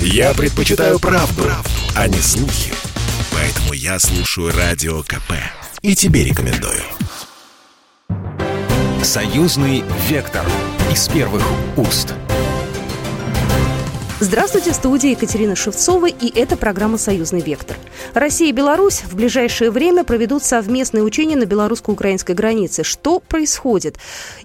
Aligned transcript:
Я 0.00 0.34
предпочитаю 0.34 0.98
правду, 0.98 1.42
правду, 1.42 1.70
а 1.94 2.08
не 2.08 2.18
слухи. 2.18 2.72
Поэтому 3.32 3.72
я 3.72 3.98
слушаю 3.98 4.52
Радио 4.56 5.02
КП. 5.02 5.32
И 5.82 5.94
тебе 5.94 6.24
рекомендую. 6.24 6.82
Союзный 9.02 9.84
вектор 10.08 10.44
из 10.92 11.08
первых 11.08 11.44
уст. 11.76 12.14
Здравствуйте, 14.18 14.72
в 14.72 14.74
студии 14.74 15.10
Екатерина 15.10 15.54
Шевцова, 15.54 16.06
и 16.06 16.32
это 16.34 16.56
программа 16.56 16.96
«Союзный 16.96 17.42
вектор». 17.42 17.76
Россия 18.14 18.48
и 18.48 18.52
Беларусь 18.52 19.02
в 19.02 19.14
ближайшее 19.14 19.70
время 19.70 20.04
проведут 20.04 20.42
совместные 20.42 21.02
учения 21.02 21.36
на 21.36 21.44
белорусско-украинской 21.44 22.32
границе. 22.32 22.82
Что 22.82 23.20
происходит? 23.20 23.98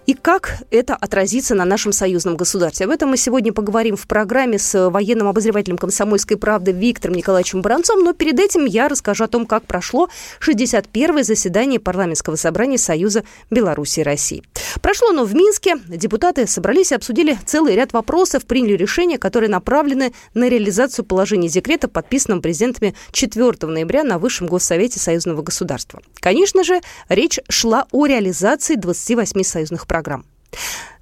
И 0.08 0.14
как 0.14 0.58
это 0.72 0.94
отразится 0.94 1.56
на 1.56 1.64
нашем 1.64 1.94
союзном 1.94 2.36
государстве? 2.36 2.86
Об 2.86 2.92
этом 2.92 3.12
мы 3.12 3.18
сегодня 3.18 3.54
поговорим 3.54 3.96
в 3.96 4.08
программе 4.08 4.60
с 4.60 4.90
военным 4.90 5.30
обозревателем 5.30 5.78
«Комсомольской 5.78 6.36
правды» 6.36 6.74
Виктором 6.74 7.16
Николаевичем 7.16 7.62
Баранцом. 7.62 8.04
Но 8.04 8.12
перед 8.12 8.42
этим 8.42 8.66
я 8.66 8.90
расскажу 8.90 9.24
о 9.24 9.30
том, 9.30 9.46
как 9.46 9.64
прошло 9.64 10.10
61-е 10.46 11.24
заседание 11.24 11.80
парламентского 11.80 12.36
собрания 12.36 12.78
Союза 12.78 13.24
Беларуси 13.50 14.02
и 14.02 14.04
России. 14.04 14.44
Прошло 14.82 15.12
оно 15.12 15.24
в 15.24 15.34
Минске. 15.34 15.78
Депутаты 15.88 16.46
собрались 16.46 16.92
и 16.92 16.96
обсудили 16.96 17.38
целый 17.46 17.76
ряд 17.76 17.94
вопросов, 17.94 18.46
приняли 18.46 18.74
решения, 18.74 19.18
которые 19.18 19.50
направлены 19.62 20.12
на 20.34 20.50
реализацию 20.50 21.06
положений 21.06 21.50
декрета, 21.50 21.88
подписанного 21.88 22.42
президентами 22.42 22.96
4 23.12 23.52
ноября 23.62 24.04
на 24.04 24.18
Высшем 24.18 24.48
Госсовете 24.48 25.00
Союзного 25.00 25.44
государства. 25.44 26.02
Конечно 26.20 26.64
же, 26.64 26.82
речь 27.10 27.40
шла 27.48 27.86
о 27.92 28.08
реализации 28.08 28.76
28 28.76 29.44
союзных 29.44 29.86
программ. 29.86 30.26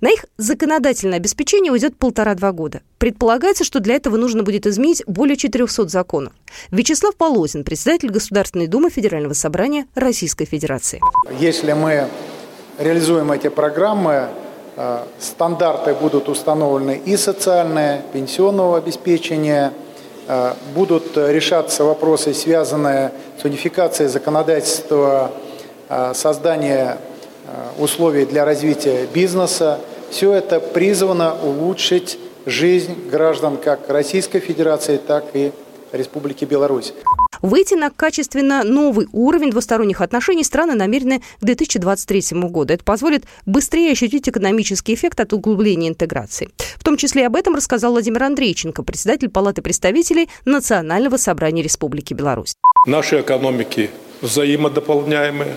На 0.02 0.12
их 0.12 0.26
законодательное 0.38 1.18
обеспечение 1.18 1.72
уйдет 1.72 1.98
полтора-два 1.98 2.52
года. 2.52 2.82
Предполагается, 2.98 3.63
что 3.63 3.80
для 3.80 3.95
этого 3.95 4.18
нужно 4.18 4.44
будет 4.44 4.68
изменить 4.68 5.04
более 5.07 5.38
400 5.38 5.88
законов. 5.88 6.34
Вячеслав 6.70 7.16
Полозин, 7.16 7.63
председатель 7.63 8.10
Государственной 8.10 8.68
Думы 8.68 8.90
Федерального 8.90 9.34
собрания 9.34 9.88
Российской 9.96 10.46
Федерации. 10.46 11.01
Если 11.40 11.73
мы 11.73 12.07
реализуем 12.77 13.32
эти 13.32 13.48
программы, 13.48 14.27
стандарты 15.20 15.94
будут 15.94 16.30
установлены 16.30 17.02
и 17.04 17.18
социальные, 17.18 18.04
пенсионного 18.13 18.77
обеспечения, 18.77 19.74
э, 20.27 20.54
будут 20.74 21.18
решаться 21.18 21.84
вопросы, 21.84 22.34
связанные 22.34 23.12
с 23.41 23.44
унификацией 23.44 24.10
законодательства, 24.10 25.32
э, 25.90 26.13
создания 26.13 26.98
условий 27.80 28.26
для 28.26 28.46
развития 28.46 29.07
бизнеса. 29.12 29.80
Все 30.12 30.34
это 30.34 30.60
призвано 30.60 31.35
улучшить 31.44 32.20
жизнь 32.46 33.10
граждан 33.10 33.57
как 33.57 33.90
Российской 33.90 34.40
Федерации, 34.40 34.98
так 34.98 35.26
и 35.34 35.52
Республики 35.91 36.46
Беларусь. 36.46 36.94
Выйти 37.41 37.73
на 37.73 37.90
качественно 37.90 38.63
новый 38.63 39.07
уровень 39.13 39.51
двусторонних 39.51 40.01
отношений 40.01 40.43
страны 40.43 40.73
намерены 40.73 41.21
к 41.40 41.45
2023 41.45 42.40
году. 42.49 42.73
Это 42.73 42.84
позволит 42.84 43.26
быстрее 43.45 43.91
ощутить 43.91 44.27
экономический 44.27 44.93
эффект 44.93 45.20
от 45.20 45.34
углубления 45.34 45.87
интеграции. 45.87 46.49
В 46.77 46.84
том 46.84 46.98
числе 46.98 47.26
об 47.27 47.35
этом 47.35 47.55
рассказал 47.55 47.91
Владимир 47.91 48.23
Андрейченко, 48.23 48.84
председатель 48.84 49.29
Палаты 49.29 49.62
представителей 49.62 50.29
Национального 50.45 51.17
собрания 51.17 51.62
Республики 51.62 52.13
Беларусь. 52.13 52.55
Наши 52.85 53.21
экономики 53.21 53.90
взаимодополняемые. 54.21 55.55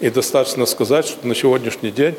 И 0.00 0.10
достаточно 0.10 0.66
сказать, 0.66 1.06
что 1.06 1.26
на 1.26 1.34
сегодняшний 1.34 1.90
день 1.90 2.14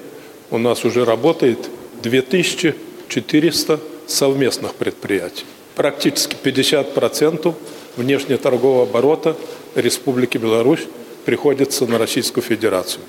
у 0.50 0.58
нас 0.58 0.84
уже 0.84 1.06
работает 1.06 1.70
2400 2.02 3.80
совместных 4.08 4.74
предприятий. 4.74 5.46
Практически 5.76 6.36
50% 6.44 7.54
внешнеторгового 7.98 8.84
оборота 8.84 9.36
Республики 9.76 10.38
Беларусь 10.38 10.88
приходится 11.26 11.86
на 11.86 11.98
Российскую 11.98 12.44
Федерацию. 12.44 13.04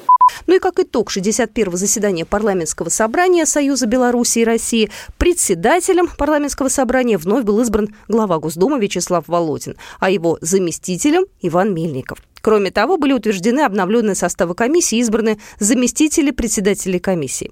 Ну 0.47 0.57
и 0.57 0.59
как 0.59 0.79
итог 0.81 1.11
61-го 1.15 1.77
заседания 1.77 2.25
парламентского 2.25 2.89
собрания 2.89 3.47
Союза 3.47 3.87
Беларуси 3.87 4.41
и 4.41 4.45
России, 4.45 4.91
председателем 5.19 6.09
парламентского 6.09 6.69
собрания 6.69 7.19
вновь 7.19 7.45
был 7.45 7.61
избран 7.61 7.95
глава 8.09 8.39
Госдумы 8.39 8.79
Вячеслав 8.81 9.25
Володин, 9.27 9.77
а 10.01 10.11
его 10.11 10.39
заместителем 10.41 11.27
Иван 11.43 11.75
Мельников. 11.75 12.19
Кроме 12.41 12.71
того, 12.71 12.97
были 12.97 13.13
утверждены 13.13 13.61
обновленные 13.61 14.15
составы 14.15 14.55
комиссии, 14.55 14.99
избраны 14.99 15.39
заместители 15.59 16.31
председателей 16.31 16.99
комиссии. 16.99 17.51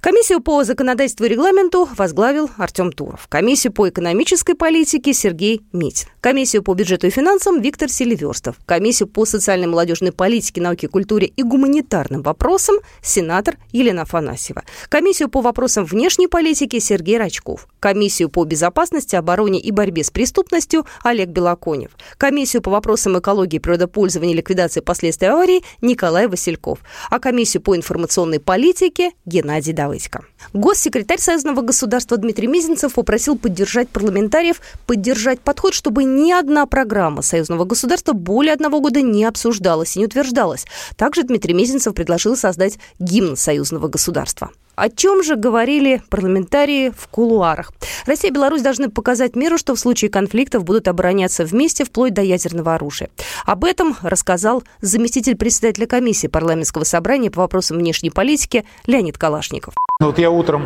Комиссию 0.00 0.40
по 0.40 0.62
законодательству 0.64 1.24
и 1.24 1.28
регламенту 1.28 1.88
возглавил 1.96 2.50
Артем 2.58 2.92
Туров. 2.92 3.26
Комиссию 3.28 3.72
по 3.72 3.88
экономической 3.88 4.54
политике 4.54 5.14
Сергей 5.14 5.62
Митин. 5.72 6.08
Комиссию 6.20 6.62
по 6.62 6.74
бюджету 6.74 7.06
и 7.06 7.10
финансам 7.10 7.60
Виктор 7.60 7.88
Селиверстов. 7.88 8.56
Комиссию 8.66 9.08
по 9.08 9.24
социальной 9.24 9.66
молодежной 9.66 10.12
политике, 10.12 10.60
науке, 10.60 10.88
культуре 10.88 11.26
и 11.26 11.42
гуманитарным 11.42 12.22
вопросам 12.22 12.76
сенатор 13.02 13.56
Елена 13.72 14.02
Афанасьева. 14.02 14.64
Комиссию 14.88 15.28
по 15.28 15.40
вопросам 15.40 15.84
внешней 15.84 16.26
политики 16.26 16.78
Сергей 16.78 17.18
Рачков. 17.18 17.66
Комиссию 17.80 18.28
по 18.28 18.44
безопасности, 18.44 19.16
обороне 19.16 19.60
и 19.60 19.70
борьбе 19.70 20.04
с 20.04 20.10
преступностью 20.10 20.86
Олег 21.02 21.28
Белоконев. 21.28 21.92
Комиссию 22.18 22.62
по 22.62 22.70
вопросам 22.70 23.18
экологии, 23.18 23.58
природопользования 23.58 24.23
и 24.32 24.34
ликвидации 24.34 24.80
последствий 24.80 25.28
аварии 25.28 25.62
Николай 25.80 26.26
Васильков. 26.26 26.80
А 27.10 27.18
комиссию 27.18 27.62
по 27.62 27.76
информационной 27.76 28.40
политике 28.40 29.12
Геннадий. 29.26 29.72
Давыдько. 29.72 30.24
Госсекретарь 30.52 31.18
Союзного 31.18 31.62
государства 31.62 32.16
Дмитрий 32.16 32.46
Мизинцев 32.46 32.94
попросил 32.94 33.36
поддержать 33.36 33.88
парламентариев, 33.88 34.60
поддержать 34.86 35.40
подход, 35.40 35.74
чтобы 35.74 36.04
ни 36.04 36.32
одна 36.32 36.66
программа 36.66 37.22
Союзного 37.22 37.64
государства 37.64 38.12
более 38.12 38.52
одного 38.52 38.80
года 38.80 39.00
не 39.02 39.24
обсуждалась 39.24 39.96
и 39.96 40.00
не 40.00 40.06
утверждалась. 40.06 40.66
Также 40.96 41.22
Дмитрий 41.22 41.54
Мизинцев 41.54 41.94
предложил 41.94 42.36
создать 42.36 42.78
гимн 42.98 43.36
Союзного 43.36 43.88
государства. 43.88 44.50
О 44.76 44.88
чем 44.88 45.22
же 45.22 45.36
говорили 45.36 46.02
парламентарии 46.10 46.90
в 46.90 47.06
кулуарах? 47.08 47.72
Россия 48.06 48.30
и 48.30 48.34
Беларусь 48.34 48.62
должны 48.62 48.90
показать 48.90 49.36
миру, 49.36 49.56
что 49.56 49.74
в 49.74 49.80
случае 49.80 50.10
конфликтов 50.10 50.64
будут 50.64 50.88
обороняться 50.88 51.44
вместе 51.44 51.84
вплоть 51.84 52.12
до 52.12 52.22
ядерного 52.22 52.74
оружия. 52.74 53.08
Об 53.44 53.64
этом 53.64 53.96
рассказал 54.02 54.64
заместитель 54.80 55.36
председателя 55.36 55.86
комиссии 55.86 56.26
парламентского 56.26 56.84
собрания 56.84 57.30
по 57.30 57.42
вопросам 57.42 57.78
внешней 57.78 58.10
политики 58.10 58.64
Леонид 58.86 59.16
Калашников. 59.16 59.74
Ну, 60.00 60.08
вот 60.08 60.18
я 60.18 60.28
утром 60.28 60.64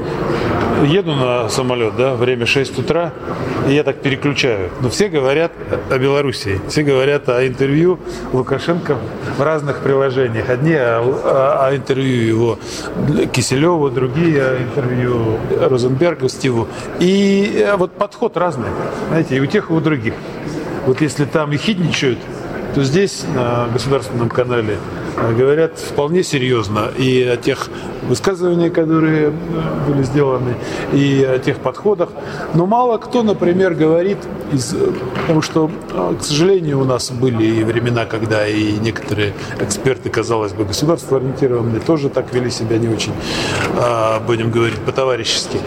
еду 0.86 1.14
на 1.14 1.50
самолет, 1.50 1.96
да, 1.96 2.14
время 2.14 2.46
6 2.46 2.78
утра, 2.78 3.12
и 3.68 3.74
я 3.74 3.84
так 3.84 4.00
переключаю. 4.00 4.70
Но 4.80 4.88
все 4.88 5.10
говорят 5.10 5.52
о 5.90 5.98
Белоруссии, 5.98 6.58
все 6.68 6.82
говорят 6.82 7.28
о 7.28 7.46
интервью 7.46 7.98
Лукашенко 8.32 8.96
в 9.36 9.42
разных 9.42 9.80
приложениях. 9.80 10.48
Одни 10.48 10.72
о, 10.72 11.02
о, 11.02 11.66
о 11.66 11.76
интервью 11.76 12.26
его 12.26 12.58
Киселеву, 13.30 13.90
другие 13.90 14.42
о 14.42 14.62
интервью 14.62 15.38
Розенбергу, 15.60 16.30
Стиву. 16.30 16.66
И 16.98 17.62
э, 17.66 17.76
вот 17.76 17.92
подход 17.92 18.34
разный, 18.38 18.68
знаете, 19.08 19.36
и 19.36 19.40
у 19.40 19.46
тех, 19.46 19.68
и 19.68 19.74
у 19.74 19.80
других. 19.80 20.14
Вот 20.86 21.02
если 21.02 21.26
там 21.26 21.52
и 21.52 21.58
хитничают, 21.58 22.18
то 22.74 22.82
здесь 22.82 23.26
на 23.34 23.68
государственном 23.74 24.30
канале 24.30 24.78
говорят 25.36 25.78
вполне 25.78 26.22
серьезно 26.22 26.90
и 26.96 27.22
о 27.22 27.36
тех 27.36 27.68
высказываниях, 28.08 28.72
которые 28.72 29.28
э, 29.28 29.32
были 29.86 30.02
сделаны, 30.02 30.54
и 30.92 31.24
о 31.24 31.38
тех 31.38 31.58
подходах. 31.58 32.10
Но 32.54 32.66
мало 32.66 32.98
кто, 32.98 33.22
например, 33.22 33.74
говорит, 33.74 34.18
из, 34.52 34.74
потому 35.20 35.42
что, 35.42 35.70
э, 35.92 36.14
к 36.20 36.24
сожалению, 36.24 36.80
у 36.80 36.84
нас 36.84 37.10
были 37.10 37.44
и 37.44 37.64
времена, 37.64 38.06
когда 38.06 38.46
и 38.46 38.72
некоторые 38.72 39.32
эксперты, 39.60 40.08
казалось 40.10 40.52
бы, 40.52 40.64
государство 40.64 41.18
ориентированные, 41.18 41.80
тоже 41.80 42.08
так 42.08 42.32
вели 42.32 42.50
себя 42.50 42.78
не 42.78 42.88
очень, 42.88 43.12
будем 44.26 44.50
говорить, 44.50 44.78
по-товарищески. 44.78 45.58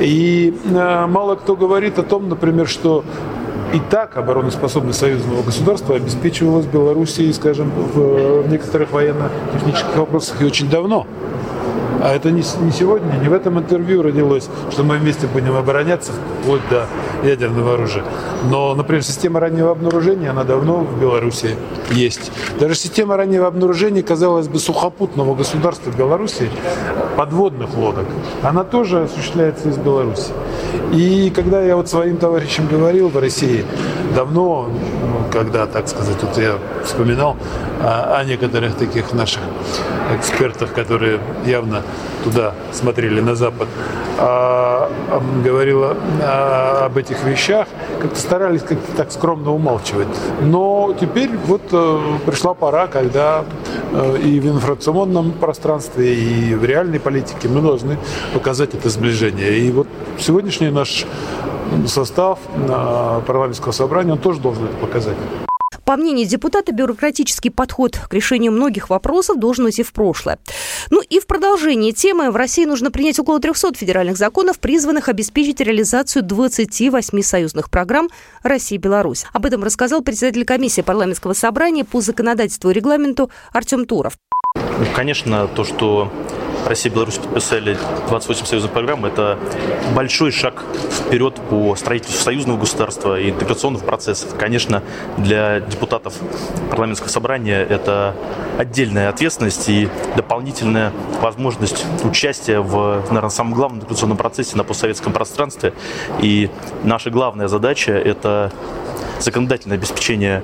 И 0.00 0.54
мало 0.64 1.34
кто 1.36 1.56
говорит 1.56 1.98
о 1.98 2.02
том, 2.02 2.28
например, 2.28 2.68
что 2.68 3.04
и 3.72 3.80
так 3.90 4.16
обороноспособность 4.16 4.98
союзного 4.98 5.42
государства 5.42 5.96
обеспечивалась 5.96 6.66
Белоруссией, 6.66 7.32
скажем, 7.32 7.70
в 7.70 8.46
некоторых 8.48 8.92
военно-технических 8.92 9.96
вопросах 9.96 10.42
и 10.42 10.44
очень 10.44 10.68
давно. 10.68 11.06
А 12.02 12.12
это 12.16 12.32
не, 12.32 12.42
не 12.64 12.72
сегодня, 12.72 13.12
не 13.22 13.28
в 13.28 13.32
этом 13.32 13.60
интервью 13.60 14.02
родилось, 14.02 14.48
что 14.72 14.82
мы 14.82 14.98
вместе 14.98 15.28
будем 15.28 15.56
обороняться 15.56 16.10
вплоть 16.40 16.60
до 16.68 16.86
ядерного 17.22 17.74
оружия. 17.74 18.02
Но, 18.50 18.74
например, 18.74 19.04
система 19.04 19.38
раннего 19.38 19.70
обнаружения, 19.70 20.30
она 20.30 20.42
давно 20.42 20.78
в 20.78 21.00
Беларуси 21.00 21.54
есть. 21.92 22.32
Даже 22.58 22.74
система 22.74 23.16
раннего 23.16 23.46
обнаружения, 23.46 24.02
казалось 24.02 24.48
бы, 24.48 24.58
сухопутного 24.58 25.36
государства 25.36 25.92
Беларуси, 25.92 26.50
подводных 27.16 27.76
лодок, 27.76 28.06
она 28.42 28.64
тоже 28.64 29.04
осуществляется 29.04 29.68
из 29.68 29.78
Беларуси. 29.78 30.32
И 30.92 31.30
когда 31.30 31.62
я 31.62 31.76
вот 31.76 31.88
своим 31.88 32.16
товарищам 32.16 32.66
говорил 32.66 33.10
в 33.10 33.16
России, 33.16 33.64
давно, 34.16 34.70
когда, 35.32 35.66
так 35.66 35.88
сказать, 35.88 36.22
вот 36.22 36.36
я 36.38 36.58
вспоминал 36.84 37.36
о, 37.80 38.18
о 38.18 38.24
некоторых 38.24 38.76
таких 38.76 39.12
наших 39.12 39.40
экспертах, 40.14 40.72
которые 40.74 41.20
явно 41.46 41.82
туда 42.22 42.52
смотрели, 42.72 43.20
на 43.20 43.34
Запад, 43.34 43.68
а, 44.18 44.90
говорила 45.44 45.96
а, 46.22 46.86
об 46.86 46.98
этих 46.98 47.24
вещах, 47.24 47.66
как-то 48.00 48.20
старались 48.20 48.62
как-то 48.62 48.92
так 48.96 49.10
скромно 49.10 49.52
умалчивать. 49.52 50.08
Но 50.40 50.94
теперь 51.00 51.30
вот 51.46 51.62
э, 51.72 52.00
пришла 52.26 52.54
пора, 52.54 52.86
когда 52.86 53.44
и 54.24 54.40
в 54.40 54.46
информационном 54.46 55.32
пространстве, 55.32 56.14
и 56.14 56.54
в 56.54 56.64
реальной 56.64 56.98
политике 56.98 57.48
мы 57.48 57.60
должны 57.60 57.98
показать 58.32 58.74
это 58.74 58.88
сближение. 58.88 59.58
И 59.58 59.70
вот 59.70 59.86
сегодняшний 60.18 60.70
наш 60.70 61.06
состав 61.86 62.38
парламентского 63.26 63.72
собрания, 63.72 64.12
он 64.12 64.18
тоже 64.18 64.40
должен 64.40 64.64
это 64.64 64.76
показать. 64.76 65.16
По 65.92 65.98
мнению 65.98 66.26
депутата, 66.26 66.72
бюрократический 66.72 67.50
подход 67.50 67.98
к 68.08 68.14
решению 68.14 68.50
многих 68.52 68.88
вопросов 68.88 69.38
должен 69.38 69.66
уйти 69.66 69.82
в 69.82 69.92
прошлое. 69.92 70.38
Ну 70.88 71.02
и 71.02 71.20
в 71.20 71.26
продолжении 71.26 71.90
темы 71.90 72.30
в 72.30 72.36
России 72.36 72.64
нужно 72.64 72.90
принять 72.90 73.18
около 73.18 73.40
300 73.40 73.74
федеральных 73.74 74.16
законов, 74.16 74.58
призванных 74.58 75.10
обеспечить 75.10 75.60
реализацию 75.60 76.22
28 76.22 77.20
союзных 77.20 77.70
программ 77.70 78.08
России 78.42 78.76
и 78.76 78.78
Беларусь. 78.78 79.26
Об 79.34 79.44
этом 79.44 79.62
рассказал 79.62 80.00
председатель 80.00 80.46
комиссии 80.46 80.80
парламентского 80.80 81.34
собрания 81.34 81.84
по 81.84 82.00
законодательству 82.00 82.70
и 82.70 82.72
регламенту 82.72 83.30
Артем 83.52 83.84
Туров. 83.84 84.14
Конечно, 84.94 85.46
то, 85.46 85.64
что 85.64 86.10
Россия 86.66 86.90
и 86.90 86.94
Беларусь 86.94 87.16
подписали 87.16 87.76
28 88.08 88.46
союзных 88.46 88.72
программ, 88.72 89.04
это 89.04 89.38
большой 89.94 90.30
шаг 90.30 90.64
вперед 90.90 91.34
по 91.50 91.74
строительству 91.76 92.22
союзного 92.22 92.58
государства 92.58 93.18
и 93.18 93.30
интеграционных 93.30 93.84
процессов. 93.84 94.34
Конечно, 94.38 94.82
для 95.18 95.60
депутатов 95.60 96.14
парламентского 96.70 97.08
собрания 97.08 97.62
это 97.62 98.14
отдельная 98.58 99.08
ответственность 99.08 99.68
и 99.68 99.88
дополнительная 100.16 100.92
возможность 101.20 101.84
участия 102.04 102.60
в, 102.60 103.02
наверное, 103.08 103.30
самом 103.30 103.54
главном 103.54 103.78
интеграционном 103.80 104.16
процессе 104.16 104.56
на 104.56 104.64
постсоветском 104.64 105.12
пространстве. 105.12 105.74
И 106.20 106.50
наша 106.84 107.10
главная 107.10 107.48
задача– 107.48 107.92
это 107.92 108.52
законодательное 109.20 109.76
обеспечение 109.76 110.42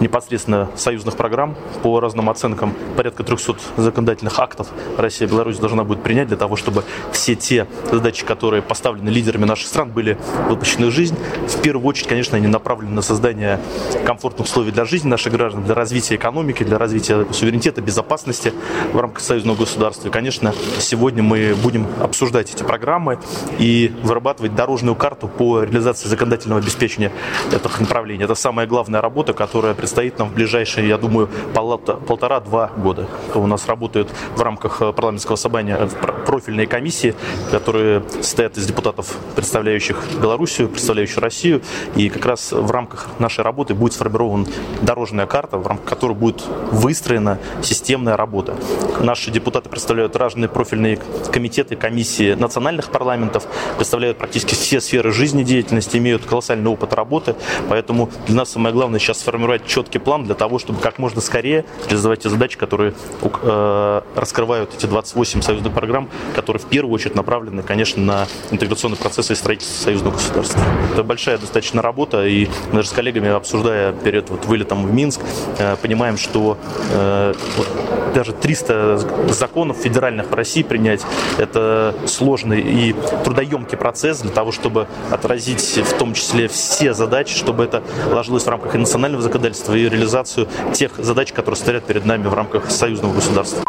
непосредственно 0.00 0.70
союзных 0.76 1.16
программ 1.16 1.56
по 1.82 2.00
разным 2.00 2.30
оценкам. 2.30 2.74
Порядка 2.96 3.24
300 3.24 3.56
законодательных 3.76 4.38
актов 4.38 4.68
Россия 4.96 5.26
и 5.26 5.30
Беларусь 5.30 5.58
должна 5.58 5.84
будет 5.84 6.02
принять 6.02 6.28
для 6.28 6.36
того, 6.36 6.56
чтобы 6.56 6.84
все 7.12 7.34
те 7.34 7.66
задачи, 7.90 8.24
которые 8.24 8.62
поставлены 8.62 9.08
лидерами 9.08 9.44
наших 9.44 9.68
стран, 9.68 9.90
были 9.90 10.18
выпущены 10.48 10.86
в 10.86 10.90
жизнь. 10.90 11.16
В 11.46 11.60
первую 11.60 11.86
очередь, 11.86 12.08
конечно, 12.08 12.36
они 12.36 12.46
направлены 12.46 12.92
на 12.92 13.02
создание 13.02 13.60
комфортных 14.04 14.46
условий 14.46 14.72
для 14.72 14.84
жизни 14.84 15.08
наших 15.08 15.32
граждан, 15.32 15.64
для 15.64 15.74
развития 15.74 16.16
экономики, 16.16 16.62
для 16.62 16.78
развития 16.78 17.26
суверенитета, 17.32 17.80
безопасности 17.80 18.52
в 18.92 18.98
рамках 18.98 19.22
союзного 19.22 19.56
государства. 19.56 20.08
И, 20.08 20.10
конечно, 20.10 20.54
сегодня 20.78 21.22
мы 21.22 21.54
будем 21.62 21.86
обсуждать 22.00 22.54
эти 22.54 22.62
программы 22.62 23.18
и 23.58 23.92
вырабатывать 24.02 24.54
дорожную 24.54 24.94
карту 24.94 25.28
по 25.28 25.62
реализации 25.62 26.08
законодательного 26.08 26.60
обеспечения 26.60 27.12
этих 27.52 27.80
направлений. 27.80 28.24
Это 28.24 28.34
самая 28.34 28.66
главная 28.66 29.00
работа, 29.00 29.32
которая 29.32 29.74
предстоит 29.88 30.18
нам 30.18 30.28
в 30.28 30.34
ближайшие, 30.34 30.86
я 30.86 30.98
думаю, 30.98 31.30
полтора-два 31.54 32.70
года. 32.76 33.06
У 33.34 33.46
нас 33.46 33.66
работают 33.66 34.10
в 34.36 34.42
рамках 34.42 34.82
э, 34.82 34.92
парламентского 34.92 35.36
собрания 35.36 35.78
э, 35.80 35.88
профильные 36.26 36.66
комиссии, 36.66 37.14
которые 37.50 38.02
состоят 38.20 38.58
из 38.58 38.66
депутатов, 38.66 39.16
представляющих 39.34 39.96
Белоруссию, 40.20 40.68
представляющих 40.68 41.16
Россию. 41.18 41.62
И 41.96 42.10
как 42.10 42.26
раз 42.26 42.52
в 42.52 42.70
рамках 42.70 43.08
нашей 43.18 43.42
работы 43.44 43.72
будет 43.72 43.94
сформирована 43.94 44.44
дорожная 44.82 45.24
карта, 45.24 45.56
в 45.56 45.66
рамках 45.66 45.88
которой 45.88 46.12
будет 46.12 46.44
выстроена 46.70 47.38
системная 47.62 48.18
работа. 48.18 48.56
Наши 49.00 49.30
депутаты 49.30 49.70
представляют 49.70 50.16
разные 50.16 50.50
профильные 50.50 50.98
комитеты, 51.32 51.76
комиссии 51.76 52.34
национальных 52.34 52.90
парламентов, 52.90 53.46
представляют 53.76 54.18
практически 54.18 54.52
все 54.52 54.82
сферы 54.82 55.12
жизнедеятельности, 55.12 55.96
имеют 55.96 56.26
колоссальный 56.26 56.70
опыт 56.70 56.92
работы. 56.92 57.36
Поэтому 57.70 58.10
для 58.26 58.36
нас 58.36 58.50
самое 58.50 58.74
главное 58.74 59.00
сейчас 59.00 59.20
сформировать 59.20 59.66
четкий 59.78 59.98
план 59.98 60.24
для 60.24 60.34
того, 60.34 60.58
чтобы 60.58 60.80
как 60.80 60.98
можно 60.98 61.20
скорее 61.20 61.64
реализовать 61.86 62.20
те 62.20 62.28
задачи, 62.28 62.58
которые 62.58 62.94
э, 63.22 64.02
раскрывают 64.16 64.74
эти 64.74 64.86
28 64.86 65.40
союзных 65.40 65.72
программ, 65.72 66.08
которые 66.34 66.60
в 66.60 66.66
первую 66.66 66.92
очередь 66.92 67.14
направлены, 67.14 67.62
конечно, 67.62 68.02
на 68.02 68.26
интеграционный 68.50 68.96
процесс 68.96 69.30
и 69.30 69.36
строительство 69.36 69.84
союзного 69.84 70.14
государства. 70.14 70.60
Это 70.92 71.04
большая 71.04 71.38
достаточно 71.38 71.80
работа, 71.80 72.26
и 72.26 72.48
мы 72.70 72.78
даже 72.78 72.88
с 72.88 72.92
коллегами, 72.92 73.28
обсуждая 73.28 73.92
перед 73.92 74.30
вот 74.30 74.46
вылетом 74.46 74.84
в 74.84 74.92
Минск, 74.92 75.20
э, 75.58 75.76
понимаем, 75.76 76.16
что 76.16 76.58
э, 76.90 77.34
вот, 77.56 77.68
даже 78.14 78.32
300 78.32 79.32
законов 79.32 79.78
федеральных 79.78 80.30
в 80.30 80.34
России 80.34 80.62
принять, 80.62 81.02
это 81.38 81.94
сложный 82.06 82.60
и 82.60 82.94
трудоемкий 83.24 83.76
процесс 83.76 84.20
для 84.20 84.30
того, 84.30 84.52
чтобы 84.52 84.86
отразить 85.10 85.78
в 85.78 85.92
том 85.98 86.14
числе 86.14 86.48
все 86.48 86.94
задачи, 86.94 87.36
чтобы 87.36 87.64
это 87.64 87.82
ложилось 88.10 88.44
в 88.44 88.48
рамках 88.48 88.74
и 88.74 88.78
национального 88.78 89.22
законодательства, 89.22 89.74
и 89.74 89.88
реализацию 89.88 90.48
тех 90.72 90.92
задач, 90.98 91.32
которые 91.32 91.56
стоят 91.56 91.84
перед 91.84 92.04
нами 92.04 92.26
в 92.26 92.34
рамках 92.34 92.70
союзного 92.70 93.14
государства. 93.14 93.64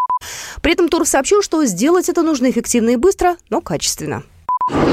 При 0.61 0.73
этом 0.73 0.89
Тур 0.89 1.05
сообщил, 1.05 1.41
что 1.41 1.63
сделать 1.65 2.09
это 2.09 2.21
нужно 2.21 2.49
эффективно 2.49 2.91
и 2.91 2.95
быстро, 2.95 3.37
но 3.49 3.61
качественно 3.61 4.23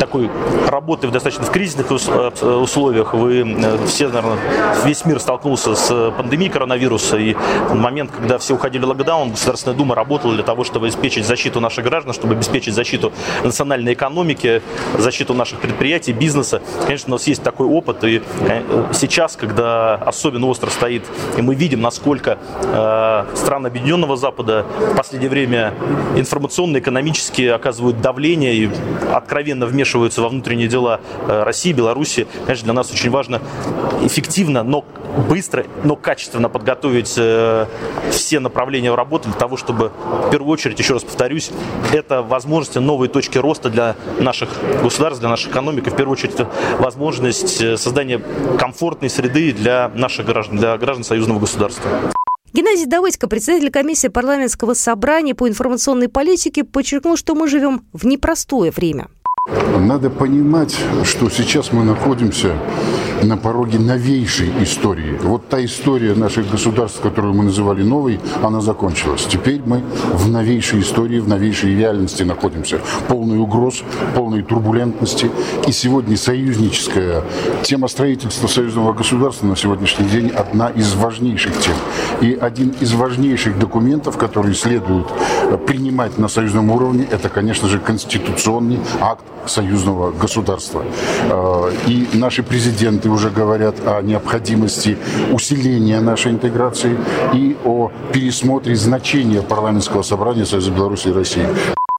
такой 0.01 0.31
работы 0.69 1.09
в 1.09 1.11
достаточно 1.11 1.45
в 1.45 1.51
кризисных 1.51 1.91
э, 1.91 2.47
условиях. 2.47 3.15
Вы 3.15 3.41
э, 3.41 3.87
все, 3.87 4.09
наверное, 4.09 4.39
весь 4.85 5.05
мир 5.05 5.21
столкнулся 5.21 5.75
с 5.75 6.13
пандемией 6.17 6.51
коронавируса. 6.51 7.17
И 7.17 7.35
в 7.35 7.75
момент, 7.75 8.11
когда 8.11 8.39
все 8.39 8.55
уходили 8.55 8.85
в 8.85 8.89
локдаун, 8.89 9.31
Государственная 9.31 9.77
Дума 9.77 9.95
работала 9.95 10.35
для 10.35 10.43
того, 10.43 10.65
чтобы 10.65 10.87
обеспечить 10.87 11.27
защиту 11.27 11.61
наших 11.61 11.85
граждан, 11.85 12.13
чтобы 12.13 12.35
обеспечить 12.35 12.75
защиту 12.75 13.13
национальной 13.45 13.93
экономики, 13.93 14.63
защиту 14.99 15.35
наших 15.35 15.61
предприятий, 15.61 16.13
бизнеса. 16.13 16.63
Конечно, 16.85 17.15
у 17.15 17.17
нас 17.17 17.27
есть 17.27 17.43
такой 17.43 17.67
опыт. 17.67 18.03
И 18.05 18.23
э, 18.41 18.63
сейчас, 18.93 19.37
когда 19.37 19.95
особенно 19.97 20.47
остро 20.47 20.71
стоит, 20.71 21.05
и 21.37 21.43
мы 21.43 21.55
видим, 21.55 21.81
насколько 21.81 22.39
э, 22.63 23.25
страны 23.35 23.67
Объединенного 23.67 24.17
Запада 24.17 24.65
в 24.93 24.97
последнее 24.97 25.31
время 25.31 25.75
информационно, 26.17 26.79
экономически 26.79 27.43
оказывают 27.43 28.01
давление 28.01 28.55
и 28.55 28.71
откровенно 29.13 29.66
вмешиваются 29.67 30.23
во 30.23 30.29
внутренние 30.29 30.69
дела 30.69 31.01
э, 31.29 31.43
России, 31.43 31.73
Беларуси. 31.73 32.27
Конечно, 32.47 32.65
для 32.65 32.73
нас 32.75 32.91
очень 32.91 33.11
важно 33.11 33.41
эффективно, 34.03 34.63
но 34.63 34.85
быстро, 35.29 35.67
но 35.85 35.97
качественно 35.97 36.49
подготовить 36.49 37.15
э, 37.17 37.67
все 38.11 38.41
направления 38.41 38.95
работы 38.95 39.29
для 39.29 39.39
того, 39.39 39.57
чтобы, 39.57 39.93
в 40.27 40.31
первую 40.31 40.53
очередь, 40.53 40.79
еще 40.79 40.95
раз 40.95 41.05
повторюсь, 41.05 41.51
это 41.93 42.23
возможности, 42.23 42.79
новые 42.79 43.09
точки 43.09 43.39
роста 43.39 43.71
для 43.71 43.97
наших 44.19 44.51
государств, 44.83 45.21
для 45.21 45.29
нашей 45.29 45.51
экономики. 45.51 45.89
В 45.89 45.97
первую 45.97 46.13
очередь, 46.13 46.37
возможность 46.79 47.61
э, 47.63 47.77
создания 47.77 48.21
комфортной 48.59 49.11
среды 49.11 49.53
для 49.53 49.91
наших 49.95 50.27
граждан, 50.27 50.59
для 50.59 50.77
граждан 50.77 51.05
союзного 51.05 51.41
государства. 51.41 51.91
Геннадий 52.57 52.87
Давыдько, 52.87 53.29
председатель 53.29 53.71
комиссии 53.71 54.09
парламентского 54.09 54.73
собрания 54.73 55.35
по 55.35 55.47
информационной 55.47 56.09
политике, 56.09 56.65
подчеркнул, 56.65 57.19
что 57.19 57.35
мы 57.35 57.49
живем 57.49 57.85
в 57.93 58.07
непростое 58.07 58.71
время. 58.71 59.09
Надо 59.47 60.11
понимать, 60.11 60.77
что 61.05 61.31
сейчас 61.31 61.73
мы 61.73 61.85
находимся 61.85 62.53
на 63.23 63.37
пороге 63.37 63.79
новейшей 63.79 64.53
истории. 64.63 65.19
Вот 65.23 65.49
та 65.49 65.65
история 65.65 66.15
наших 66.15 66.51
государств, 66.51 67.01
которую 67.01 67.35
мы 67.35 67.45
называли 67.45 67.83
новой, 67.83 68.21
она 68.43 68.61
закончилась. 68.61 69.27
Теперь 69.29 69.61
мы 69.65 69.83
в 70.13 70.29
новейшей 70.29 70.81
истории, 70.81 71.21
в 71.21 71.29
новейшей 71.29 71.77
реальности 71.77 72.23
находимся. 72.23 72.81
Полный 73.09 73.39
угроз, 73.39 73.83
полной 74.15 74.43
турбулентности. 74.43 75.31
И 75.67 75.73
сегодня 75.73 76.17
союзническая 76.17 77.23
тема 77.63 77.89
строительства 77.89 78.47
союзного 78.47 78.93
государства 78.93 79.47
на 79.47 79.57
сегодняшний 79.57 80.09
день 80.09 80.29
одна 80.31 80.69
из 80.69 80.95
важнейших 80.95 81.59
тем. 81.59 81.75
И 82.21 82.35
один 82.35 82.75
из 82.81 82.93
важнейших 82.93 83.59
документов, 83.59 84.17
которые 84.17 84.55
следует 84.55 85.07
принимать 85.67 86.19
на 86.19 86.29
союзном 86.29 86.71
уровне, 86.71 87.07
это, 87.11 87.29
конечно 87.29 87.69
же, 87.69 87.79
конституционный 87.79 88.79
акт 89.01 89.25
союзного 89.47 90.11
государства. 90.11 90.85
Э, 91.31 91.73
и 91.87 92.09
наши 92.15 92.43
президенты 92.43 93.06
уже 93.09 93.31
говорят 93.31 93.77
о 93.87 94.01
необходимости 94.03 94.97
усиления 95.33 96.01
нашей 96.01 96.33
интеграции 96.33 96.97
и 97.35 97.57
о 97.65 97.91
пересмотре 98.13 98.77
значения 98.77 99.43
парламентского 99.43 100.03
собрания 100.03 100.45
Союза 100.45 100.71
Беларуси 100.71 101.09
и 101.09 101.13
России. 101.13 101.47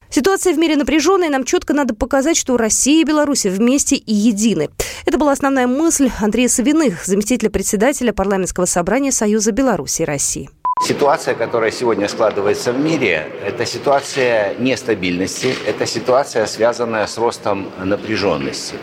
Ситуация 0.10 0.54
в 0.54 0.58
мире 0.58 0.78
напряженная, 0.78 1.30
нам 1.30 1.44
четко 1.44 1.74
надо 1.74 1.94
показать, 1.94 2.38
что 2.38 2.58
Россия 2.58 3.02
и 3.02 3.04
Беларусь 3.04 3.46
вместе 3.46 3.98
и 3.98 4.14
едины. 4.14 4.70
Это 5.06 5.18
была 5.18 5.34
основная 5.34 5.68
мысль 5.68 6.10
Андрея 6.20 6.48
Савиных, 6.48 7.06
заместителя 7.06 7.50
председателя 7.50 8.14
парламентского 8.14 8.66
собрания 8.66 9.12
Союза 9.12 9.52
Беларуси 9.52 10.04
и 10.04 10.06
России. 10.06 10.50
Ситуация, 10.82 11.36
которая 11.36 11.72
сегодня 11.72 12.08
складывается 12.08 12.72
в 12.72 12.80
мире, 12.80 13.30
это 13.46 13.66
ситуация 13.66 14.56
нестабильности, 14.58 15.54
это 15.66 15.86
ситуация, 15.86 16.46
связанная 16.46 17.08
с 17.08 17.18
ростом 17.18 17.70
напряженности. 17.84 18.76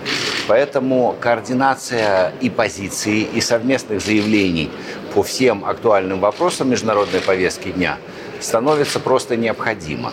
Поэтому 0.46 1.16
координация 1.18 2.32
и 2.42 2.50
позиций, 2.50 3.22
и 3.22 3.40
совместных 3.40 4.02
заявлений 4.02 4.70
по 5.14 5.22
всем 5.22 5.64
актуальным 5.64 6.20
вопросам 6.20 6.68
международной 6.68 7.20
повестки 7.20 7.68
дня 7.68 7.96
становится 8.44 9.00
просто 9.00 9.36
необходимо. 9.36 10.12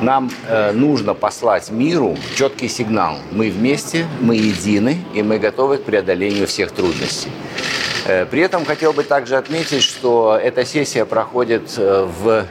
Нам 0.00 0.30
э, 0.48 0.72
нужно 0.72 1.14
послать 1.14 1.70
миру 1.70 2.16
четкий 2.36 2.68
сигнал. 2.68 3.16
Мы 3.32 3.50
вместе, 3.50 4.06
мы 4.20 4.36
едины, 4.36 4.98
и 5.14 5.22
мы 5.22 5.38
готовы 5.38 5.78
к 5.78 5.84
преодолению 5.84 6.46
всех 6.46 6.72
трудностей. 6.72 7.30
Э, 8.06 8.26
при 8.26 8.42
этом 8.42 8.64
хотел 8.64 8.92
бы 8.92 9.02
также 9.02 9.36
отметить, 9.36 9.82
что 9.82 10.38
эта 10.42 10.64
сессия 10.64 11.04
проходит 11.04 11.74
э, 11.76 12.08
в 12.22 12.46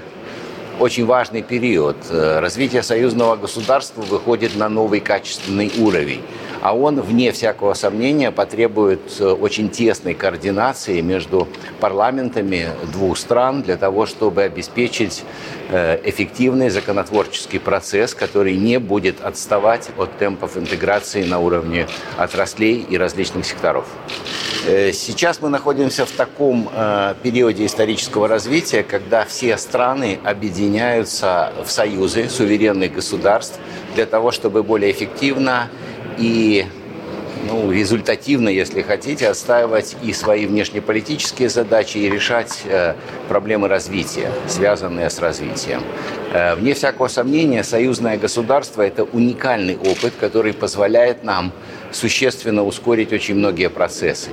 очень 0.80 1.06
важный 1.06 1.42
период. 1.42 1.98
Э, 2.10 2.40
развитие 2.40 2.84
союзного 2.84 3.36
государства 3.36 4.02
выходит 4.02 4.56
на 4.56 4.70
новый 4.70 5.00
качественный 5.00 5.72
уровень 5.80 6.22
а 6.62 6.76
он, 6.76 7.00
вне 7.02 7.32
всякого 7.32 7.74
сомнения, 7.74 8.32
потребует 8.32 9.00
э, 9.20 9.26
очень 9.26 9.70
тесной 9.70 10.14
координации 10.14 11.02
между 11.02 11.48
парламентами 11.80 12.70
двух 12.92 13.18
стран 13.18 13.62
для 13.62 13.78
того, 13.78 14.06
чтобы 14.06 14.44
обеспечить 14.44 15.24
э, 15.70 16.00
эффективный 16.04 16.70
законотворческий 16.70 17.60
процесс, 17.60 18.14
который 18.14 18.58
не 18.58 18.80
будет 18.80 19.22
отставать 19.22 19.90
от 19.98 20.18
темпов 20.18 20.58
интеграции 20.58 21.24
на 21.24 21.40
уровне 21.40 21.88
отраслей 22.18 22.86
и 22.90 22.98
различных 22.98 23.46
секторов. 23.46 23.88
Э, 24.68 24.92
сейчас 24.92 25.42
мы 25.42 25.50
находимся 25.50 26.06
в 26.06 26.12
таком 26.12 26.70
периоде 27.24 27.66
исторического 27.66 28.28
развития, 28.28 28.84
когда 28.84 29.26
все 29.26 29.58
страны 29.58 30.20
объединяются 30.24 31.52
в 31.66 31.72
союзы 31.72 32.30
суверенных 32.30 32.94
государств 32.94 33.60
для 33.96 34.06
того, 34.06 34.32
чтобы 34.32 34.64
более 34.64 34.92
эффективно 34.92 35.70
и 36.18 36.66
ну, 37.48 37.72
результативно, 37.72 38.50
если 38.50 38.82
хотите, 38.82 39.28
отстаивать 39.28 39.96
и 40.04 40.14
свои 40.14 40.46
внешнеполитические 40.46 41.50
задачи, 41.50 41.98
и 41.98 42.10
решать 42.10 42.62
э, 42.66 42.96
проблемы 43.28 43.68
развития, 43.68 44.32
связанные 44.48 45.10
с 45.10 45.20
развитием. 45.20 45.82
Э, 46.34 46.56
вне 46.56 46.74
всякого 46.74 47.08
сомнения, 47.08 47.64
союзное 47.64 48.18
государство– 48.18 48.82
это 48.84 49.04
уникальный 49.04 49.78
опыт, 49.78 50.14
который 50.20 50.54
позволяет 50.54 51.24
нам 51.24 51.52
существенно 51.92 52.64
ускорить 52.64 53.14
очень 53.14 53.36
многие 53.36 53.70
процессы. 53.70 54.30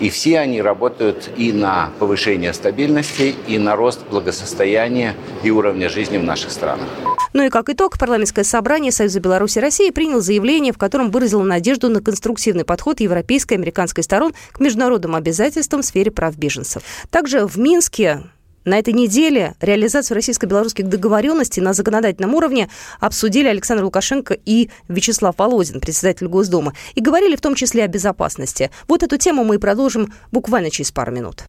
И 0.00 0.10
все 0.10 0.38
они 0.38 0.62
работают 0.62 1.30
и 1.36 1.52
на 1.52 1.90
повышение 1.98 2.52
стабильности, 2.52 3.34
и 3.46 3.58
на 3.58 3.76
рост 3.76 4.00
благосостояния 4.10 5.14
и 5.42 5.50
уровня 5.50 5.88
жизни 5.88 6.18
в 6.18 6.24
наших 6.24 6.50
странах. 6.50 6.86
Ну 7.32 7.44
и 7.44 7.48
как 7.48 7.68
итог, 7.68 7.98
парламентское 7.98 8.44
собрание 8.44 8.90
Союза 8.90 9.20
Беларуси 9.20 9.58
и 9.58 9.60
России 9.60 9.90
приняло 9.90 10.20
заявление, 10.20 10.72
в 10.72 10.78
котором 10.78 11.10
выразило 11.10 11.44
надежду 11.44 11.88
на 11.88 12.02
конструктивный 12.02 12.64
подход 12.64 13.00
европейской 13.00 13.54
и 13.54 13.56
американской 13.56 14.02
сторон 14.02 14.34
к 14.52 14.58
международным 14.58 15.14
обязательствам 15.14 15.82
в 15.82 15.86
сфере 15.86 16.10
прав 16.10 16.36
беженцев. 16.36 16.82
Также 17.10 17.46
в 17.46 17.56
Минске 17.56 18.22
на 18.64 18.78
этой 18.78 18.92
неделе 18.92 19.54
реализацию 19.60 20.14
российско-белорусских 20.14 20.88
договоренностей 20.88 21.60
на 21.60 21.72
законодательном 21.72 22.34
уровне 22.34 22.68
обсудили 22.98 23.48
Александр 23.48 23.84
Лукашенко 23.84 24.36
и 24.44 24.70
Вячеслав 24.88 25.36
Володин, 25.38 25.80
председатель 25.80 26.26
Госдумы, 26.26 26.74
и 26.94 27.00
говорили 27.00 27.36
в 27.36 27.40
том 27.40 27.54
числе 27.54 27.84
о 27.84 27.88
безопасности. 27.88 28.70
Вот 28.88 29.02
эту 29.02 29.16
тему 29.16 29.44
мы 29.44 29.56
и 29.56 29.58
продолжим 29.58 30.12
буквально 30.30 30.70
через 30.70 30.92
пару 30.92 31.12
минут. 31.12 31.44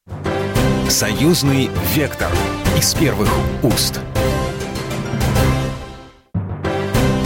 Союзный 0.89 1.69
вектор 1.95 2.31
из 2.77 2.93
первых 2.93 3.29
уст. 3.63 3.99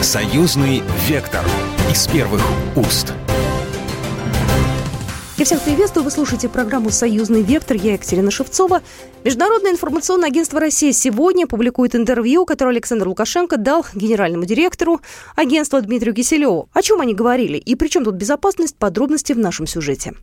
Союзный 0.02 0.84
вектор 1.08 1.44
из 1.92 2.08
первых 2.08 2.42
уст. 2.76 3.14
Я 5.38 5.44
всех 5.44 5.60
приветствую. 5.64 6.06
Вы 6.06 6.12
слушаете 6.12 6.48
программу 6.48 6.92
«Союзный 6.92 7.42
вектор». 7.42 7.76
Я 7.76 7.94
Екатерина 7.94 8.32
Шевцова. 8.32 8.82
Международное 9.26 9.72
информационное 9.72 10.30
агентство 10.30 10.62
«Россия» 10.62 10.94
сегодня 10.94 11.46
публикует 11.46 11.94
интервью, 11.94 12.46
которое 12.46 12.72
Александр 12.72 13.10
Лукашенко 13.10 13.58
дал 13.58 13.86
генеральному 13.94 14.46
директору 14.46 15.02
агентства 15.36 15.82
Дмитрию 15.82 16.16
Киселеву. 16.16 16.70
О 16.72 16.82
чем 16.82 17.02
они 17.02 17.14
говорили 17.14 17.58
и 17.58 17.76
при 17.76 17.90
чем 17.90 18.06
тут 18.06 18.16
безопасность, 18.16 18.78
подробности 18.78 19.34
в 19.34 19.38
нашем 19.38 19.68
сюжете. 19.68 20.14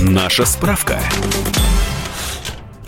Наша 0.00 0.44
справка. 0.44 1.00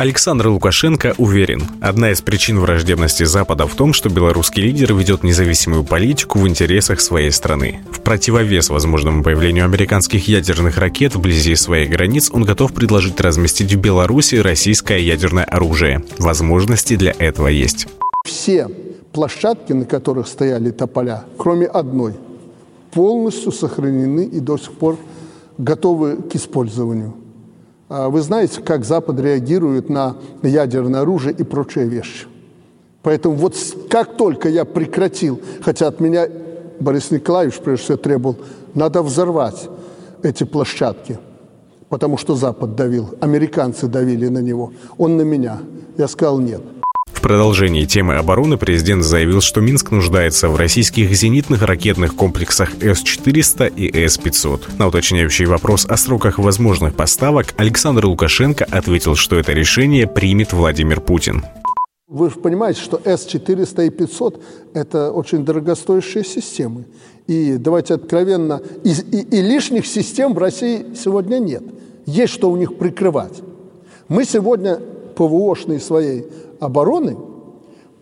Александр 0.00 0.48
Лукашенко 0.48 1.14
уверен, 1.18 1.64
одна 1.82 2.10
из 2.10 2.22
причин 2.22 2.58
враждебности 2.58 3.24
Запада 3.24 3.66
в 3.66 3.74
том, 3.74 3.92
что 3.92 4.08
белорусский 4.08 4.62
лидер 4.62 4.94
ведет 4.94 5.22
независимую 5.22 5.84
политику 5.84 6.38
в 6.38 6.48
интересах 6.48 7.02
своей 7.02 7.30
страны. 7.30 7.80
В 7.92 8.00
противовес 8.00 8.70
возможному 8.70 9.22
появлению 9.22 9.66
американских 9.66 10.26
ядерных 10.26 10.78
ракет 10.78 11.14
вблизи 11.14 11.54
своих 11.54 11.90
границ 11.90 12.30
он 12.32 12.44
готов 12.44 12.72
предложить 12.72 13.20
разместить 13.20 13.74
в 13.74 13.78
Беларуси 13.78 14.36
российское 14.36 15.00
ядерное 15.00 15.44
оружие. 15.44 16.02
Возможности 16.16 16.96
для 16.96 17.12
этого 17.18 17.48
есть. 17.48 17.86
Все 18.24 18.68
площадки, 19.12 19.74
на 19.74 19.84
которых 19.84 20.28
стояли 20.28 20.70
тополя, 20.70 21.24
кроме 21.36 21.66
одной, 21.66 22.14
полностью 22.90 23.52
сохранены 23.52 24.24
и 24.24 24.40
до 24.40 24.56
сих 24.56 24.72
пор 24.72 24.96
готовы 25.58 26.16
к 26.16 26.34
использованию. 26.36 27.19
А 27.90 28.08
вы 28.08 28.20
знаете, 28.20 28.62
как 28.62 28.84
Запад 28.84 29.18
реагирует 29.18 29.90
на 29.90 30.16
ядерное 30.42 31.00
оружие 31.00 31.34
и 31.34 31.42
прочие 31.42 31.86
вещи. 31.86 32.28
Поэтому 33.02 33.34
вот 33.34 33.56
как 33.90 34.16
только 34.16 34.48
я 34.48 34.64
прекратил, 34.64 35.40
хотя 35.60 35.88
от 35.88 35.98
меня 35.98 36.28
Борис 36.78 37.10
Николаевич 37.10 37.58
прежде 37.58 37.82
всего 37.82 37.96
требовал, 37.96 38.36
надо 38.74 39.02
взорвать 39.02 39.68
эти 40.22 40.44
площадки, 40.44 41.18
потому 41.88 42.16
что 42.16 42.36
Запад 42.36 42.76
давил, 42.76 43.08
американцы 43.20 43.88
давили 43.88 44.28
на 44.28 44.38
него, 44.38 44.72
он 44.96 45.16
на 45.16 45.22
меня. 45.22 45.58
Я 45.98 46.06
сказал 46.06 46.38
нет– 46.38 46.62
в 47.20 47.22
продолжении 47.22 47.84
темы 47.84 48.14
обороны 48.14 48.56
президент 48.56 49.04
заявил, 49.04 49.42
что 49.42 49.60
Минск 49.60 49.90
нуждается 49.90 50.48
в 50.48 50.56
российских 50.56 51.12
зенитных 51.12 51.60
ракетных 51.60 52.16
комплексах 52.16 52.70
С-400 52.80 53.74
и 53.76 54.08
С-500. 54.08 54.78
На 54.78 54.88
уточняющий 54.88 55.44
вопрос 55.44 55.84
о 55.84 55.98
сроках 55.98 56.38
возможных 56.38 56.94
поставок 56.94 57.52
Александр 57.58 58.06
Лукашенко 58.06 58.64
ответил, 58.64 59.16
что 59.16 59.36
это 59.36 59.52
решение 59.52 60.06
примет 60.06 60.54
Владимир 60.54 61.02
Путин. 61.02 61.44
Вы 62.08 62.30
же 62.30 62.36
понимаете, 62.36 62.80
что 62.80 62.98
С-400 63.04 63.88
и 63.88 63.90
500– 63.90 64.42
это 64.72 65.12
очень 65.12 65.44
дорогостоящие 65.44 66.24
системы. 66.24 66.86
И 67.26 67.58
давайте 67.58 67.94
откровенно, 67.94 68.62
и, 68.82 68.92
и, 68.92 69.36
и 69.36 69.42
лишних 69.42 69.84
систем 69.84 70.32
в 70.32 70.38
России 70.38 70.86
сегодня 70.96 71.36
нет. 71.36 71.64
Есть 72.06 72.32
что 72.32 72.50
у 72.50 72.56
них 72.56 72.78
прикрывать. 72.78 73.42
Мы 74.08 74.24
сегодня 74.24 74.80
ПВОшной 75.16 75.80
своей 75.80 76.24
обороны 76.60 77.16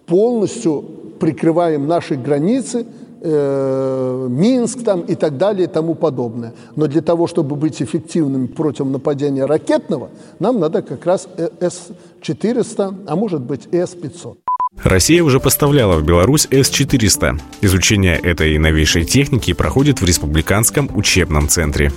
полностью 0.07 0.85
прикрываем 1.19 1.87
наши 1.87 2.17
границы, 2.17 2.87
э, 3.21 4.27
Минск 4.31 4.85
там 4.85 5.01
и 5.01 5.15
так 5.15 5.37
далее 5.37 5.65
и 5.65 5.71
тому 5.71 5.95
подобное. 5.95 6.55
Но 6.77 6.87
для 6.87 7.03
того, 7.03 7.27
чтобы 7.27 7.57
быть 7.57 7.83
эффективными 7.83 8.47
против 8.47 8.87
нападения 8.87 9.45
ракетного, 9.45 10.11
нам 10.39 10.61
надо 10.61 10.83
как 10.83 11.05
раз 11.07 11.29
С-400, 11.61 13.05
а 13.07 13.17
может 13.17 13.41
быть 13.41 13.69
С-500. 13.73 14.37
Россия 14.85 15.25
уже 15.25 15.41
поставляла 15.41 15.97
в 15.99 16.05
Беларусь 16.05 16.47
С-400. 16.51 17.41
Изучение 17.63 18.17
этой 18.17 18.57
новейшей 18.59 19.05
техники 19.05 19.53
проходит 19.53 20.01
в 20.01 20.05
Республиканском 20.05 20.89
учебном 20.95 21.49
центре. 21.49 21.91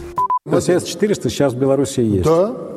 С-400 0.45 1.29
сейчас 1.29 1.53
в 1.53 1.57
Беларуси 1.57 1.99
есть? 1.99 2.25
Да. 2.25 2.70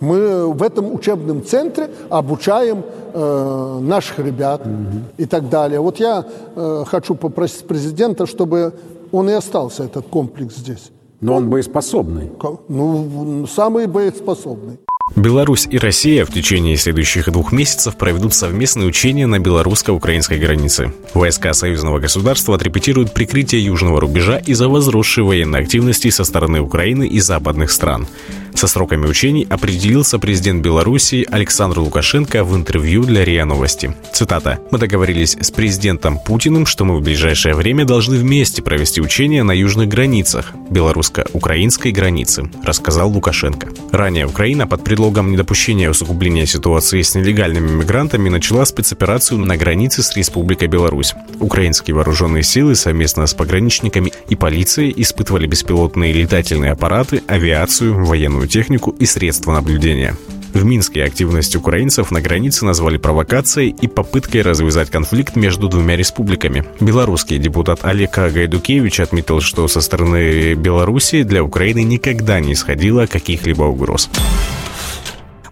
Мы 0.00 0.52
в 0.52 0.62
этом 0.62 0.94
учебном 0.94 1.44
центре 1.44 1.90
обучаем 2.08 2.84
э, 3.12 3.78
наших 3.80 4.18
ребят 4.18 4.62
угу. 4.62 5.02
и 5.16 5.26
так 5.26 5.48
далее. 5.48 5.80
Вот 5.80 5.98
я 5.98 6.24
э, 6.54 6.84
хочу 6.86 7.14
попросить 7.14 7.66
президента, 7.66 8.26
чтобы 8.26 8.72
он 9.12 9.28
и 9.30 9.32
остался, 9.32 9.84
этот 9.84 10.06
комплекс 10.06 10.56
здесь. 10.56 10.90
Но 11.20 11.34
он, 11.34 11.44
он 11.44 11.50
боеспособный. 11.50 12.30
Ну, 12.68 13.46
самый 13.46 13.86
боеспособный. 13.86 14.78
Беларусь 15.16 15.66
и 15.70 15.78
Россия 15.78 16.24
в 16.24 16.32
течение 16.32 16.76
следующих 16.76 17.30
двух 17.30 17.52
месяцев 17.52 17.96
проведут 17.96 18.34
совместные 18.34 18.86
учения 18.86 19.26
на 19.26 19.38
белорусско-украинской 19.38 20.38
границе. 20.38 20.92
Войска 21.14 21.52
союзного 21.54 21.98
государства 21.98 22.54
отрепетируют 22.54 23.12
прикрытие 23.12 23.64
южного 23.64 24.00
рубежа 24.00 24.38
из-за 24.38 24.68
возросшей 24.68 25.24
военной 25.24 25.60
активности 25.60 26.10
со 26.10 26.24
стороны 26.24 26.60
Украины 26.60 27.06
и 27.06 27.20
западных 27.20 27.70
стран. 27.70 28.06
Со 28.54 28.66
сроками 28.66 29.06
учений 29.06 29.46
определился 29.48 30.18
президент 30.18 30.64
Беларуси 30.64 31.24
Александр 31.30 31.78
Лукашенко 31.78 32.42
в 32.42 32.56
интервью 32.56 33.04
для 33.04 33.24
РИА 33.24 33.44
Новости. 33.44 33.94
Цитата. 34.12 34.58
«Мы 34.72 34.78
договорились 34.78 35.36
с 35.40 35.52
президентом 35.52 36.18
Путиным, 36.18 36.66
что 36.66 36.84
мы 36.84 36.96
в 36.96 37.02
ближайшее 37.02 37.54
время 37.54 37.84
должны 37.84 38.16
вместе 38.16 38.60
провести 38.60 39.00
учения 39.00 39.44
на 39.44 39.52
южных 39.52 39.88
границах, 39.88 40.54
белорусско-украинской 40.70 41.92
границы», 41.92 42.50
рассказал 42.64 43.10
Лукашенко. 43.10 43.68
Ранее 43.92 44.26
Украина 44.26 44.66
под 44.66 44.82
предлогом 44.98 45.30
недопущения 45.30 45.88
усугубления 45.88 46.44
ситуации 46.44 47.02
с 47.02 47.14
нелегальными 47.14 47.70
мигрантами 47.70 48.28
начала 48.28 48.64
спецоперацию 48.64 49.38
на 49.38 49.56
границе 49.56 50.02
с 50.02 50.16
Республикой 50.16 50.66
Беларусь. 50.66 51.14
Украинские 51.38 51.94
вооруженные 51.94 52.42
силы 52.42 52.74
совместно 52.74 53.24
с 53.28 53.32
пограничниками 53.32 54.12
и 54.28 54.34
полицией 54.34 54.92
испытывали 54.96 55.46
беспилотные 55.46 56.12
летательные 56.12 56.72
аппараты, 56.72 57.22
авиацию, 57.28 58.04
военную 58.04 58.48
технику 58.48 58.90
и 58.90 59.06
средства 59.06 59.52
наблюдения. 59.52 60.16
В 60.52 60.64
Минске 60.64 61.04
активность 61.04 61.54
украинцев 61.54 62.10
на 62.10 62.20
границе 62.20 62.64
назвали 62.64 62.96
провокацией 62.96 63.76
и 63.80 63.86
попыткой 63.86 64.42
развязать 64.42 64.90
конфликт 64.90 65.36
между 65.36 65.68
двумя 65.68 65.94
республиками. 65.94 66.64
Белорусский 66.80 67.38
депутат 67.38 67.84
Олег 67.84 68.18
Гайдукевич 68.18 68.98
отметил, 68.98 69.40
что 69.42 69.68
со 69.68 69.80
стороны 69.80 70.54
Беларуси 70.54 71.22
для 71.22 71.44
Украины 71.44 71.84
никогда 71.84 72.40
не 72.40 72.54
исходило 72.54 73.06
каких-либо 73.06 73.62
угроз. 73.62 74.10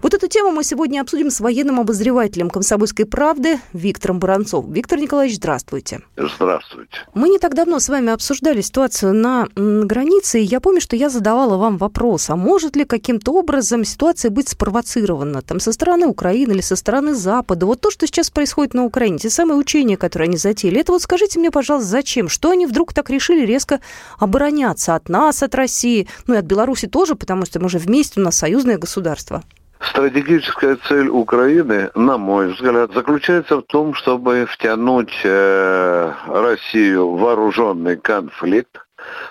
Вот 0.01 0.13
эту 0.13 0.27
тему 0.27 0.51
мы 0.51 0.63
сегодня 0.63 1.01
обсудим 1.01 1.31
с 1.31 1.39
военным 1.39 1.79
обозревателем 1.79 2.49
«Комсомольской 2.49 3.05
правды» 3.05 3.59
Виктором 3.73 4.19
Баранцовым. 4.19 4.71
Виктор 4.71 4.99
Николаевич, 4.99 5.37
здравствуйте. 5.37 6.01
Здравствуйте. 6.15 6.91
Мы 7.13 7.29
не 7.29 7.39
так 7.39 7.55
давно 7.55 7.79
с 7.79 7.89
вами 7.89 8.11
обсуждали 8.11 8.61
ситуацию 8.61 9.13
на 9.15 9.47
границе, 9.55 10.41
и 10.41 10.43
я 10.43 10.59
помню, 10.59 10.81
что 10.81 10.95
я 10.95 11.09
задавала 11.09 11.57
вам 11.57 11.77
вопрос, 11.77 12.29
а 12.29 12.35
может 12.35 12.75
ли 12.75 12.85
каким-то 12.85 13.33
образом 13.33 13.83
ситуация 13.85 14.29
быть 14.29 14.49
спровоцирована 14.49 15.41
там 15.41 15.59
со 15.59 15.71
стороны 15.71 16.05
Украины 16.05 16.51
или 16.51 16.61
со 16.61 16.75
стороны 16.75 17.15
Запада? 17.15 17.65
Вот 17.65 17.81
то, 17.81 17.89
что 17.89 18.05
сейчас 18.05 18.29
происходит 18.29 18.73
на 18.73 18.85
Украине, 18.85 19.17
те 19.17 19.29
самые 19.29 19.57
учения, 19.57 19.97
которые 19.97 20.27
они 20.27 20.37
затеяли, 20.37 20.81
это 20.81 20.91
вот 20.91 21.01
скажите 21.01 21.39
мне, 21.39 21.49
пожалуйста, 21.49 21.89
зачем? 21.89 22.29
Что 22.29 22.51
они 22.51 22.65
вдруг 22.67 22.93
так 22.93 23.09
решили 23.09 23.45
резко 23.45 23.79
обороняться 24.19 24.95
от 24.95 25.09
нас, 25.09 25.41
от 25.41 25.55
России, 25.55 26.07
ну 26.27 26.35
и 26.35 26.37
от 26.37 26.45
Беларуси 26.45 26.87
тоже, 26.87 27.15
потому 27.15 27.45
что 27.45 27.59
мы 27.59 27.69
же 27.69 27.79
вместе, 27.79 28.19
у 28.19 28.23
нас 28.23 28.37
союзное 28.37 28.77
государство? 28.77 29.43
Стратегическая 29.79 30.77
цель 30.87 31.07
Украины, 31.09 31.91
на 31.95 32.17
мой 32.17 32.53
взгляд, 32.53 32.93
заключается 32.93 33.57
в 33.57 33.61
том, 33.63 33.93
чтобы 33.93 34.45
втянуть 34.45 35.13
э, 35.23 36.13
Россию 36.27 37.11
в 37.11 37.19
вооруженный 37.19 37.97
конфликт, 37.97 38.79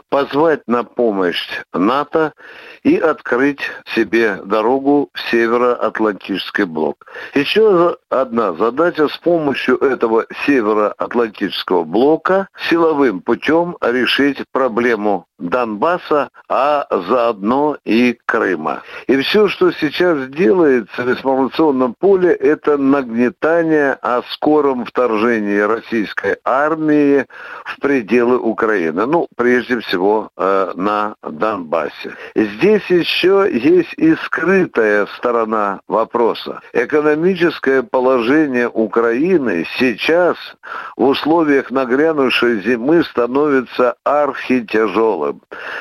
позвать 0.08 0.62
на 0.66 0.84
помощь 0.84 1.48
НАТО 1.72 2.32
и 2.82 2.96
открыть 2.96 3.60
себе 3.94 4.40
дорогу 4.44 5.10
в 5.12 5.30
Североатлантический 5.30 6.64
блок. 6.64 7.06
Еще 7.34 7.96
одна 8.08 8.52
задача 8.52 9.08
с 9.08 9.16
помощью 9.18 9.76
этого 9.78 10.26
Североатлантического 10.46 11.84
блока 11.84 12.48
силовым 12.68 13.20
путем 13.20 13.76
решить 13.80 14.44
проблему 14.52 15.26
Донбасса, 15.38 16.30
а 16.48 16.86
заодно 16.90 17.76
и 17.84 18.18
Крыма. 18.26 18.82
И 19.06 19.16
все, 19.18 19.48
что 19.48 19.70
сейчас 19.72 20.28
делается 20.28 21.02
в 21.02 21.10
информационном 21.10 21.94
поле, 21.98 22.32
это 22.32 22.78
нагнетание 22.78 23.92
о 24.02 24.22
скором 24.30 24.84
вторжении 24.84 25.58
российской 25.58 26.38
армии 26.44 27.26
в 27.64 27.80
пределы 27.80 28.38
Украины. 28.38 29.06
Ну, 29.06 29.26
прежде 29.36 29.80
всего, 29.80 30.30
э, 30.36 30.72
на 30.74 31.16
Донбассе. 31.22 32.14
Здесь 32.34 32.86
еще 32.88 33.48
есть 33.52 33.92
и 33.96 34.14
скрытая 34.24 35.06
сторона 35.16 35.80
вопроса. 35.88 36.60
Экономическое 36.72 37.82
положение 37.82 38.68
Украины 38.68 39.66
сейчас 39.78 40.36
в 40.96 41.04
условиях 41.04 41.70
нагрянувшей 41.70 42.62
зимы 42.62 43.04
становится 43.04 43.96
архитяжелым 44.04 45.25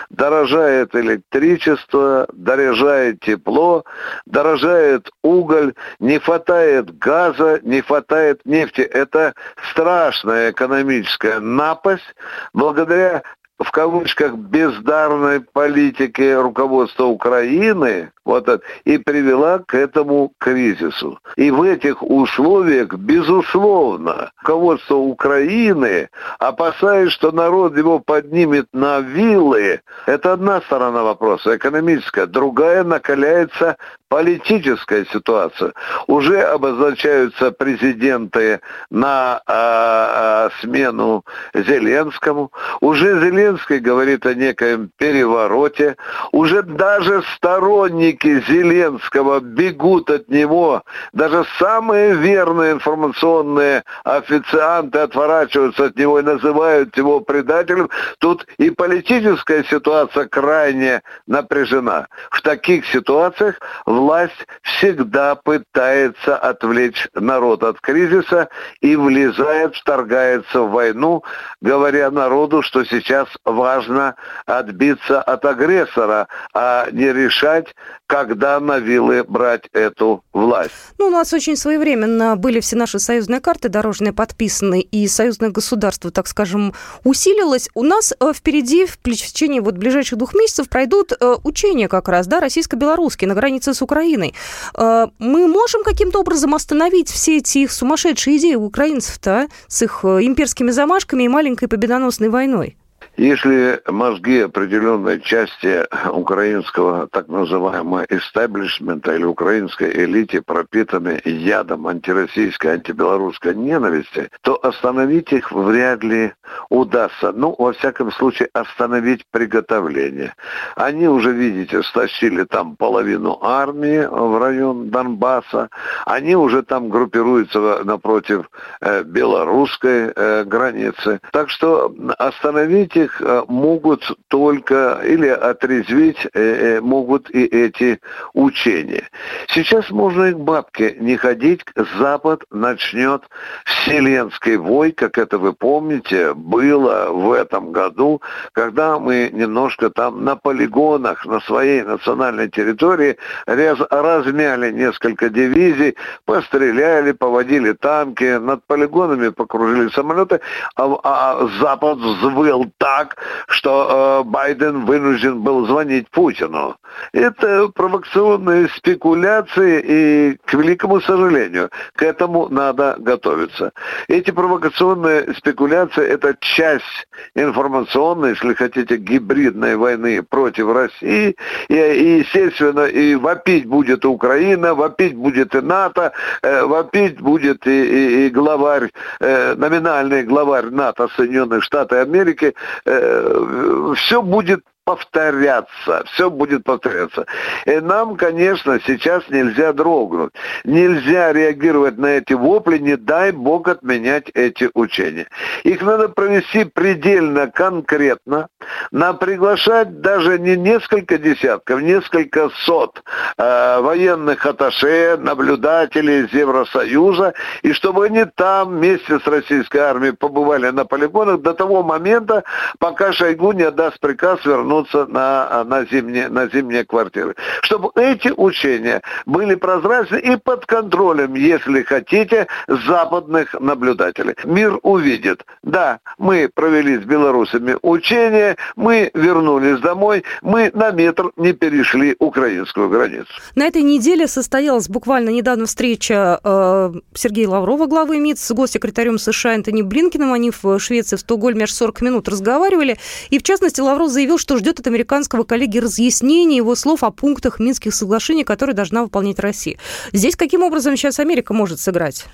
Дорожает 0.10 0.96
электричество, 0.96 2.28
дорожает 2.34 3.20
тепло, 3.20 3.84
дорожает 4.26 5.10
уголь, 5.24 5.74
не 6.00 6.20
хватает 6.20 6.98
газа, 6.98 7.60
не 7.64 7.82
хватает 7.82 8.42
нефти. 8.46 8.82
Это 8.82 9.34
страшная 9.72 10.52
экономическая 10.52 11.40
напасть, 11.40 12.16
благодаря 12.54 13.24
в 13.60 13.72
кавычках 13.72 14.34
бездарной 14.36 15.42
политики 15.42 16.34
руководства 16.34 17.06
Украины 17.06 18.12
вот 18.26 18.50
это, 18.50 18.64
и 18.84 18.98
привела 18.98 19.60
к 19.60 19.76
этому 19.76 20.34
кризису. 20.40 21.20
И 21.36 21.52
в 21.52 21.62
этих 21.62 22.02
условиях, 22.02 22.94
безусловно, 22.94 24.32
руководство 24.42 24.96
Украины, 24.96 26.10
опасаясь, 26.40 27.12
что 27.12 27.32
народ 27.32 27.78
его 27.78 28.00
поднимет 28.00 28.68
на 28.74 29.00
вилы, 29.00 29.82
это 30.08 30.34
одна 30.34 30.62
сторона 30.62 31.04
вопроса, 31.04 31.56
экономическая. 31.56 32.26
Другая 32.26 32.84
накаляется 32.84 33.78
политическая 34.08 35.06
ситуация. 35.06 35.74
Уже 36.08 36.42
обозначаются 36.42 37.52
президенты 37.52 38.62
на 38.90 39.42
а, 39.46 40.50
смену 40.62 41.26
Зеленскому. 41.54 42.52
Уже 42.82 43.20
Зеленский 43.20 43.80
говорит 43.80 44.26
о 44.26 44.34
некоем 44.34 44.90
перевороте. 44.98 45.98
Уже 46.32 46.64
даже 46.64 47.24
сторонники 47.36 48.15
Зеленского 48.24 49.40
бегут 49.40 50.10
от 50.10 50.30
него. 50.30 50.84
Даже 51.14 51.46
самые 51.60 52.16
верные 52.16 52.74
информационные 52.74 53.84
официанты 54.04 55.00
отворачиваются 55.00 55.86
от 55.86 55.98
него 55.98 56.20
и 56.20 56.24
называют 56.24 56.96
его 56.98 57.20
предателем. 57.20 57.90
Тут 58.20 58.46
и 58.58 58.70
политическая 58.70 59.64
ситуация 59.64 60.28
крайне 60.28 61.02
напряжена. 61.28 62.08
В 62.32 62.42
таких 62.42 62.86
ситуациях 62.88 63.60
власть 63.86 64.46
всегда 64.62 65.36
пытается 65.36 66.38
отвлечь 66.38 67.08
народ 67.14 67.64
от 67.64 67.80
кризиса 67.82 68.50
и 68.82 68.96
влезает, 68.96 69.76
вторгается 69.76 70.62
в 70.62 70.72
войну, 70.72 71.24
говоря 71.62 72.12
народу, 72.12 72.62
что 72.62 72.84
сейчас 72.84 73.28
важно 73.44 74.16
отбиться 74.46 75.22
от 75.22 75.46
агрессора, 75.46 76.28
а 76.54 76.88
не 76.92 77.12
решать, 77.12 77.74
когда 78.08 78.60
на 78.60 78.80
вилы 78.80 79.24
брать 79.24 79.64
эту 79.74 80.24
власть. 80.34 80.72
Ну, 80.98 81.08
у 81.08 81.10
нас 81.10 81.34
очень 81.34 81.56
своевременно 81.56 82.36
были 82.36 82.60
все 82.60 82.76
наши 82.76 83.00
союзные 83.00 83.42
карты 83.42 83.70
дорожные 83.70 84.14
подписаны, 84.14 84.82
и 84.82 85.08
союзное 85.08 85.50
государство, 85.50 86.12
так 86.12 86.28
скажем, 86.28 86.74
усилилось. 87.04 87.70
У 87.74 87.84
нас 87.84 88.14
э, 88.20 88.34
впереди 88.34 88.86
в 88.86 88.98
течение 88.98 89.62
вот 89.62 89.76
ближайших 89.76 90.18
двух 90.18 90.34
месяцев 90.34 90.70
пройдут 90.70 91.14
э, 91.14 91.36
учения 91.44 91.88
как 91.88 92.08
раз, 92.08 92.28
да, 92.28 92.40
российско-белорусские 92.40 93.28
на 93.28 93.34
границе 93.34 93.74
с 93.74 93.82
Украиной. 93.82 94.34
Э, 94.78 95.08
мы 95.20 95.48
можем 95.48 95.84
каким-то 95.84 96.20
образом 96.20 96.54
остановить 96.54 97.10
все 97.10 97.38
эти 97.38 97.60
их 97.60 97.72
сумасшедшие 97.72 98.38
идеи 98.38 98.56
украинцев-то 98.56 99.36
а, 99.36 99.48
с 99.68 99.82
их 99.82 100.06
имперскими 100.06 100.72
замашками 100.72 101.24
и 101.24 101.28
маленькой 101.28 101.68
победоносной 101.68 102.30
войной? 102.30 102.78
Если 103.18 103.82
мозги 103.88 104.42
определенной 104.42 105.22
части 105.22 105.86
украинского 106.10 107.08
так 107.08 107.30
называемого 107.30 108.06
истеблишмента 108.10 109.16
или 109.16 109.24
украинской 109.24 109.90
элите 109.90 110.42
пропитаны 110.42 111.22
ядом 111.24 111.88
антироссийской, 111.88 112.74
антибелорусской 112.74 113.56
ненависти, 113.56 114.30
то 114.42 114.60
остановить 114.62 115.32
их 115.32 115.50
вряд 115.54 116.04
ли 116.04 116.34
удастся. 116.70 117.32
Ну, 117.32 117.56
во 117.58 117.72
всяком 117.72 118.12
случае, 118.12 118.50
остановить 118.52 119.26
приготовление. 119.32 120.34
Они 120.76 121.08
уже, 121.08 121.32
видите, 121.32 121.84
стащили 121.84 122.44
там 122.44 122.76
половину 122.76 123.40
армии 123.42 124.06
в 124.06 124.38
район 124.38 124.90
Донбасса. 124.90 125.70
Они 126.06 126.36
уже 126.36 126.64
там 126.64 126.90
группируются 126.90 127.82
напротив 127.86 128.50
э, 128.82 129.04
белорусской 129.04 130.12
э, 130.14 130.44
границы. 130.44 131.22
Так 131.32 131.50
что 131.50 131.96
остановить 132.18 132.98
их 133.06 133.22
э, 133.22 133.44
могут 133.48 134.04
только 134.28 135.02
или 135.06 135.28
отрезвить 135.28 136.26
э, 136.26 136.30
э, 136.34 136.82
могут 136.82 137.30
и 137.30 137.46
эти 137.46 138.00
учения. 138.34 139.10
Сейчас 139.48 139.90
можно 139.90 140.26
и 140.26 140.34
к 140.34 140.40
бабке 140.40 140.96
не 141.00 141.16
ходить, 141.18 141.62
Запад 141.98 142.44
начнет 142.52 143.24
вселенский 143.66 144.58
вой, 144.58 144.92
как 144.92 145.18
это 145.18 145.38
вы 145.38 145.54
помните, 145.54 146.34
было 146.34 147.12
в 147.12 147.32
этом 147.32 147.72
году, 147.72 148.22
когда 148.52 149.00
мы 149.00 149.30
немножко 149.32 149.90
там 149.90 150.24
на 150.24 150.36
полигонах, 150.36 151.26
на 151.26 151.40
своей 151.42 151.84
национальной 151.84 152.50
территории 152.50 153.18
раз, 153.46 153.80
размяли 153.90 154.72
несколько 154.72 155.30
дивизий, 155.30 155.96
постреляли, 156.26 157.12
поводили 157.12 157.74
танки, 157.74 158.38
над 158.38 158.66
полигонами 158.66 159.30
покружили 159.30 159.90
самолеты, 159.90 160.42
а, 160.76 160.96
а 161.04 161.48
Запад 161.60 161.98
взвыл 161.98 162.72
там 162.78 162.95
так, 162.96 163.18
что 163.48 164.24
э, 164.26 164.30
Байден 164.30 164.86
вынужден 164.86 165.42
был 165.42 165.68
звонить 165.68 166.10
Путину. 166.10 166.78
Это 167.12 167.68
провокационные 167.70 168.70
спекуляции, 168.70 169.84
и, 169.86 170.38
к 170.46 170.54
великому 170.54 171.02
сожалению, 171.02 171.70
к 171.96 172.04
этому 172.04 172.48
надо 172.50 172.96
готовиться. 173.00 173.74
Эти 174.08 174.32
провокационные 174.32 175.34
спекуляции– 175.34 176.06
это 176.08 176.36
часть 176.40 177.08
информационной, 177.36 178.30
если 178.30 178.54
хотите, 178.54 178.98
гибридной 178.98 179.76
войны 179.76 180.24
против 180.24 180.72
России. 180.74 181.36
И, 181.68 181.74
и 181.74 182.20
естественно, 182.20 182.86
и 182.86 183.16
вопить 183.16 183.66
будет 183.66 184.06
Украина, 184.06 184.74
вопить 184.74 185.16
будет 185.16 185.54
и 185.56 185.62
НАТО, 185.62 186.14
э, 186.42 186.64
вопить 186.64 187.20
будет 187.20 187.68
и, 187.68 187.72
и, 187.72 188.28
и 188.28 188.30
главарь, 188.30 188.90
э, 189.20 189.56
номинальный 189.56 190.24
главарь 190.24 190.70
НАТО 190.70 191.10
Соединенных 191.18 191.64
Штатов 191.64 192.00
Америки. 192.00 192.54
Э, 192.86 193.94
все 193.96 194.22
будет 194.22 194.64
повторяться, 194.86 196.04
все 196.14 196.30
будет 196.30 196.64
повторяться. 196.64 197.26
И 197.66 197.80
нам, 197.80 198.16
конечно, 198.16 198.80
сейчас 198.86 199.24
нельзя 199.30 199.74
дрогнуть, 199.74 200.32
нельзя 200.64 201.34
реагировать 201.34 201.98
на 201.98 202.18
эти 202.18 202.34
вопли, 202.34 202.78
не 202.78 202.96
дай 202.96 203.32
Бог 203.32 203.68
отменять 203.68 204.30
эти 204.36 204.70
учения. 204.76 205.28
Их 205.64 205.82
надо 205.82 206.10
провести 206.10 206.66
предельно 206.66 207.48
конкретно, 207.48 208.48
на 208.92 209.14
приглашать 209.14 210.02
даже 210.02 210.38
не 210.38 210.56
несколько 210.56 211.18
десятков, 211.18 211.82
несколько 211.82 212.50
сот 212.50 213.02
э, 213.38 213.80
военных 213.82 214.46
аташе, 214.46 215.18
наблюдателей 215.18 216.26
из 216.26 216.34
Евросоюза, 216.34 217.34
и 217.64 217.74
чтобы 217.74 218.06
они 218.06 218.26
там 218.36 218.76
вместе 218.78 219.20
с 219.20 219.26
российской 219.26 219.80
армией 219.80 220.14
побывали 220.14 220.70
на 220.70 220.86
полигонах 220.86 221.42
до 221.42 221.54
того 221.54 221.82
момента, 221.82 222.44
пока 222.78 223.12
Шойгу 223.12 223.54
не 223.54 223.64
отдаст 223.64 224.00
приказ 224.00 224.46
вернуться 224.46 224.75
вернуться 224.76 225.06
на, 225.08 225.64
на, 225.64 225.86
зимние, 225.86 226.30
на 226.30 226.48
зимние 226.48 226.86
квартиры. 226.86 227.36
Чтобы 227.62 227.92
эти 227.96 228.30
учения 228.36 229.02
были 229.26 229.56
прозрачны 229.56 230.18
и 230.18 230.36
под 230.38 230.66
контролем, 230.66 231.36
если 231.36 231.84
хотите, 231.84 232.48
западных 232.68 233.54
наблюдателей. 233.60 234.36
Мир 234.44 234.80
увидит. 234.84 235.46
Да, 235.64 236.00
мы 236.18 236.50
провели 236.54 236.98
с 236.98 237.02
белорусами 237.02 237.78
учения, 237.82 238.58
мы 238.76 239.12
вернулись 239.14 239.80
домой, 239.80 240.24
мы 240.42 240.72
на 240.74 240.92
метр 240.92 241.32
не 241.38 241.54
перешли 241.54 242.16
украинскую 242.20 242.90
границу. 242.90 243.28
На 243.56 243.66
этой 243.66 243.82
неделе 243.82 244.28
состоялась 244.28 244.90
буквально 244.90 245.30
недавно 245.30 245.66
встреча 245.66 246.40
э, 246.44 246.94
Сергея 247.14 247.50
Лаврова, 247.50 247.86
главы 247.88 248.20
МИД, 248.20 248.40
с 248.40 248.54
госсекретарем 248.54 249.18
США 249.18 249.56
Антони 249.56 249.82
Блинкиным. 249.82 250.34
Они 250.34 250.52
в 250.52 250.80
Швеции, 250.80 251.16
в 251.16 251.20
Стокгольме 251.20 251.64
аж 251.64 251.72
40 251.72 252.02
минут 252.02 252.30
разговаривали. 252.30 252.98
И, 253.30 253.40
в 253.40 253.44
частности, 253.44 253.82
Лавров 253.82 254.10
заявил, 254.10 254.38
что 254.38 254.56
ждет 254.66 254.80
от 254.80 254.88
американского 254.88 255.44
коллеги 255.44 255.78
разъяснения 255.78 256.58
его 256.58 256.74
слов 256.74 257.04
о 257.04 257.12
пунктах 257.12 257.60
Минских 257.60 257.94
соглашений, 257.94 258.44
которые 258.44 258.76
должна 258.76 259.04
выполнять 259.04 259.40
Россия. 259.40 259.78
Здесь 260.12 260.36
каким 260.36 260.64
образом 260.64 260.98
сейчас 260.98 261.20
Америка 261.20 261.54
может 261.54 261.80
сыграть? 261.80 262.26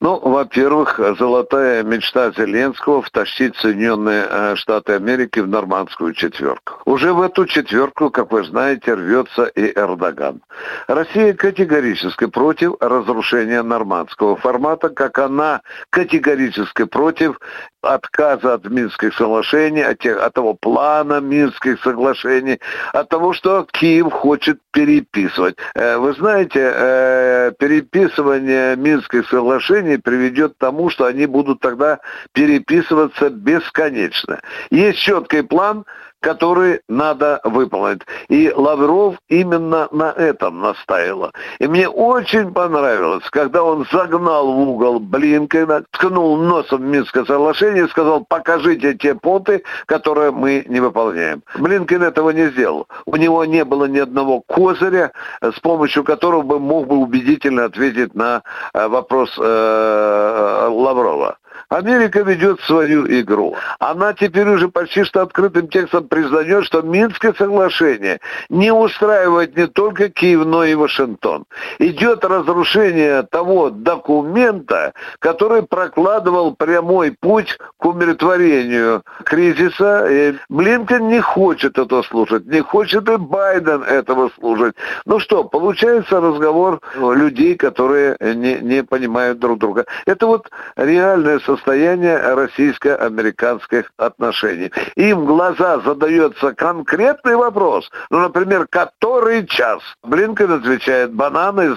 Ну, 0.00 0.20
во-первых, 0.20 1.00
золотая 1.18 1.82
мечта 1.82 2.30
Зеленского 2.32 3.00
втащить 3.00 3.56
Соединенные 3.56 4.26
э, 4.28 4.56
Штаты 4.56 4.92
Америки 4.92 5.40
в 5.40 5.48
нормандскую 5.48 6.12
четверку. 6.12 6.77
Уже 6.88 7.12
в 7.12 7.20
эту 7.20 7.44
четверку, 7.44 8.08
как 8.08 8.32
вы 8.32 8.44
знаете, 8.44 8.94
рвется 8.94 9.44
и 9.44 9.78
Эрдоган. 9.78 10.40
Россия 10.86 11.34
категорически 11.34 12.24
против 12.24 12.76
разрушения 12.80 13.62
нормандского 13.62 14.36
формата, 14.36 14.88
как 14.88 15.18
она 15.18 15.60
категорически 15.90 16.84
против 16.84 17.38
отказа 17.82 18.54
от 18.54 18.64
Минских 18.70 19.14
соглашений, 19.14 19.82
от, 19.82 19.98
тех, 19.98 20.18
от 20.18 20.32
того 20.32 20.54
плана 20.54 21.20
Минских 21.20 21.78
соглашений, 21.82 22.58
от 22.94 23.10
того, 23.10 23.34
что 23.34 23.66
Киев 23.70 24.10
хочет 24.10 24.58
переписывать. 24.72 25.56
Э, 25.74 25.98
вы 25.98 26.14
знаете, 26.14 26.72
э, 26.74 27.52
переписывание 27.58 28.76
Минских 28.76 29.28
соглашений 29.28 29.98
приведет 29.98 30.54
к 30.54 30.58
тому, 30.58 30.88
что 30.88 31.04
они 31.04 31.26
будут 31.26 31.60
тогда 31.60 32.00
переписываться 32.32 33.28
бесконечно. 33.28 34.40
Есть 34.70 35.00
четкий 35.00 35.42
план, 35.42 35.84
который 36.20 36.80
надо 36.88 37.40
выполнить. 37.44 38.02
И 38.28 38.52
Лавров 38.54 39.16
именно 39.28 39.88
на 39.92 40.10
этом 40.12 40.60
настаивал. 40.60 41.32
И 41.58 41.66
мне 41.66 41.88
очень 41.88 42.52
понравилось, 42.52 43.24
когда 43.30 43.62
он 43.62 43.86
загнал 43.92 44.52
в 44.52 44.60
угол 44.60 45.00
Блинкена, 45.00 45.84
ткнул 45.90 46.36
носом 46.36 46.78
в 46.78 46.84
Минское 46.84 47.24
соглашение 47.24 47.84
и 47.84 47.88
сказал, 47.88 48.24
покажите 48.28 48.94
те 48.94 49.14
пункты, 49.14 49.62
которые 49.86 50.30
мы 50.30 50.64
не 50.68 50.80
выполняем. 50.80 51.42
Блинкен 51.58 52.02
этого 52.02 52.30
не 52.30 52.48
сделал. 52.50 52.86
У 53.06 53.16
него 53.16 53.44
не 53.44 53.64
было 53.64 53.84
ни 53.86 53.98
одного 53.98 54.40
козыря, 54.40 55.12
с 55.40 55.58
помощью 55.60 56.04
которого 56.04 56.42
бы 56.42 56.58
мог 56.58 56.86
бы 56.86 56.96
убедительно 56.96 57.64
ответить 57.64 58.14
на 58.14 58.42
э, 58.74 58.88
вопрос 58.88 59.36
э, 59.38 60.68
Лаврова. 60.70 61.38
Америка 61.68 62.20
ведет 62.22 62.60
свою 62.60 63.06
игру. 63.20 63.56
Она 63.78 64.12
теперь 64.12 64.48
уже 64.48 64.68
почти 64.68 65.04
что 65.04 65.22
открытым 65.22 65.68
текстом 65.68 66.08
признает, 66.08 66.64
что 66.64 66.82
Минское 66.82 67.32
соглашение 67.34 68.20
не 68.48 68.72
устраивает 68.72 69.56
не 69.56 69.66
только 69.66 70.08
Киев, 70.08 70.44
но 70.44 70.64
и 70.64 70.74
Вашингтон. 70.74 71.44
Идет 71.78 72.24
разрушение 72.24 73.22
того 73.22 73.70
документа, 73.70 74.92
который 75.18 75.62
прокладывал 75.62 76.54
прямой 76.54 77.12
путь 77.12 77.58
к 77.78 77.84
умиротворению 77.84 79.02
кризиса. 79.24 80.06
И 80.08 80.34
Блинкен 80.48 81.08
не 81.08 81.20
хочет 81.20 81.78
это 81.78 82.02
слушать, 82.02 82.46
не 82.46 82.60
хочет 82.60 83.08
и 83.08 83.16
Байден 83.16 83.82
этого 83.82 84.30
слушать. 84.38 84.74
Ну 85.04 85.18
что, 85.18 85.44
получается 85.44 86.20
разговор 86.20 86.80
людей, 86.96 87.56
которые 87.56 88.16
не, 88.20 88.58
не 88.60 88.82
понимают 88.82 89.38
друг 89.38 89.58
друга. 89.58 89.84
Это 90.06 90.26
вот 90.26 90.50
реальное 90.76 91.38
состояние 91.48 92.18
российско-американских 92.18 93.90
отношений. 93.96 94.70
Им 94.96 95.20
в 95.20 95.26
глаза 95.26 95.80
задается 95.80 96.52
конкретный 96.52 97.36
вопрос, 97.36 97.90
ну, 98.10 98.18
например, 98.20 98.66
который 98.68 99.46
час? 99.46 99.80
Блинкен 100.02 100.52
отвечает, 100.52 101.14
бананы 101.14 101.76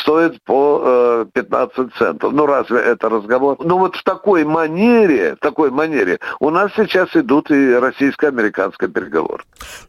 стоят 0.00 0.36
по 0.44 0.82
э, 0.84 1.26
15 1.32 1.94
центов. 1.98 2.32
Ну, 2.32 2.46
разве 2.46 2.78
это 2.78 3.08
разговор? 3.08 3.56
Ну, 3.60 3.78
вот 3.78 3.96
в 3.96 4.02
такой 4.04 4.44
манере, 4.44 5.36
в 5.36 5.38
такой 5.38 5.70
манере 5.70 6.18
у 6.40 6.50
нас 6.50 6.72
сейчас 6.76 7.08
идут 7.14 7.50
и 7.50 7.74
российско-американский 7.74 8.88
переговор. 8.88 9.44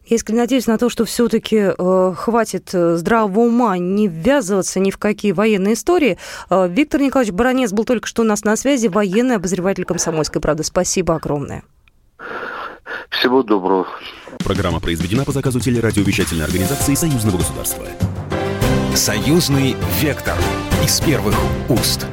Я 0.06 0.16
искренне 0.16 0.40
надеюсь 0.40 0.66
на 0.66 0.78
то, 0.78 0.88
что 0.88 1.04
все-таки 1.04 1.72
э, 1.76 2.12
хватит 2.16 2.70
э, 2.72 2.96
здравого 2.96 3.40
ума 3.40 3.76
не 3.76 4.08
ввязываться 4.08 4.80
ни 4.80 4.90
в 4.90 4.98
какие 4.98 5.32
военные 5.32 5.74
истории. 5.74 6.18
Э, 6.50 6.66
Виктор 6.68 7.00
Николаевич 7.00 7.34
Баранец 7.34 7.72
был 7.72 7.84
только 7.84 8.06
что 8.06 8.22
у 8.22 8.24
нас 8.24 8.44
на 8.44 8.56
связи, 8.56 8.88
военный 8.88 9.17
военный 9.18 9.36
обозреватель 9.36 9.84
«Комсомольской 9.84 10.40
правды». 10.40 10.62
Спасибо 10.62 11.16
огромное. 11.16 11.64
Всего 13.10 13.42
доброго. 13.42 13.88
Программа 14.44 14.78
произведена 14.78 15.24
по 15.24 15.32
заказу 15.32 15.58
телерадиовещательной 15.58 16.44
организации 16.44 16.94
Союзного 16.94 17.38
государства. 17.38 17.84
Союзный 18.94 19.76
вектор 20.00 20.36
из 20.84 21.00
первых 21.00 21.34
уст. 21.68 22.06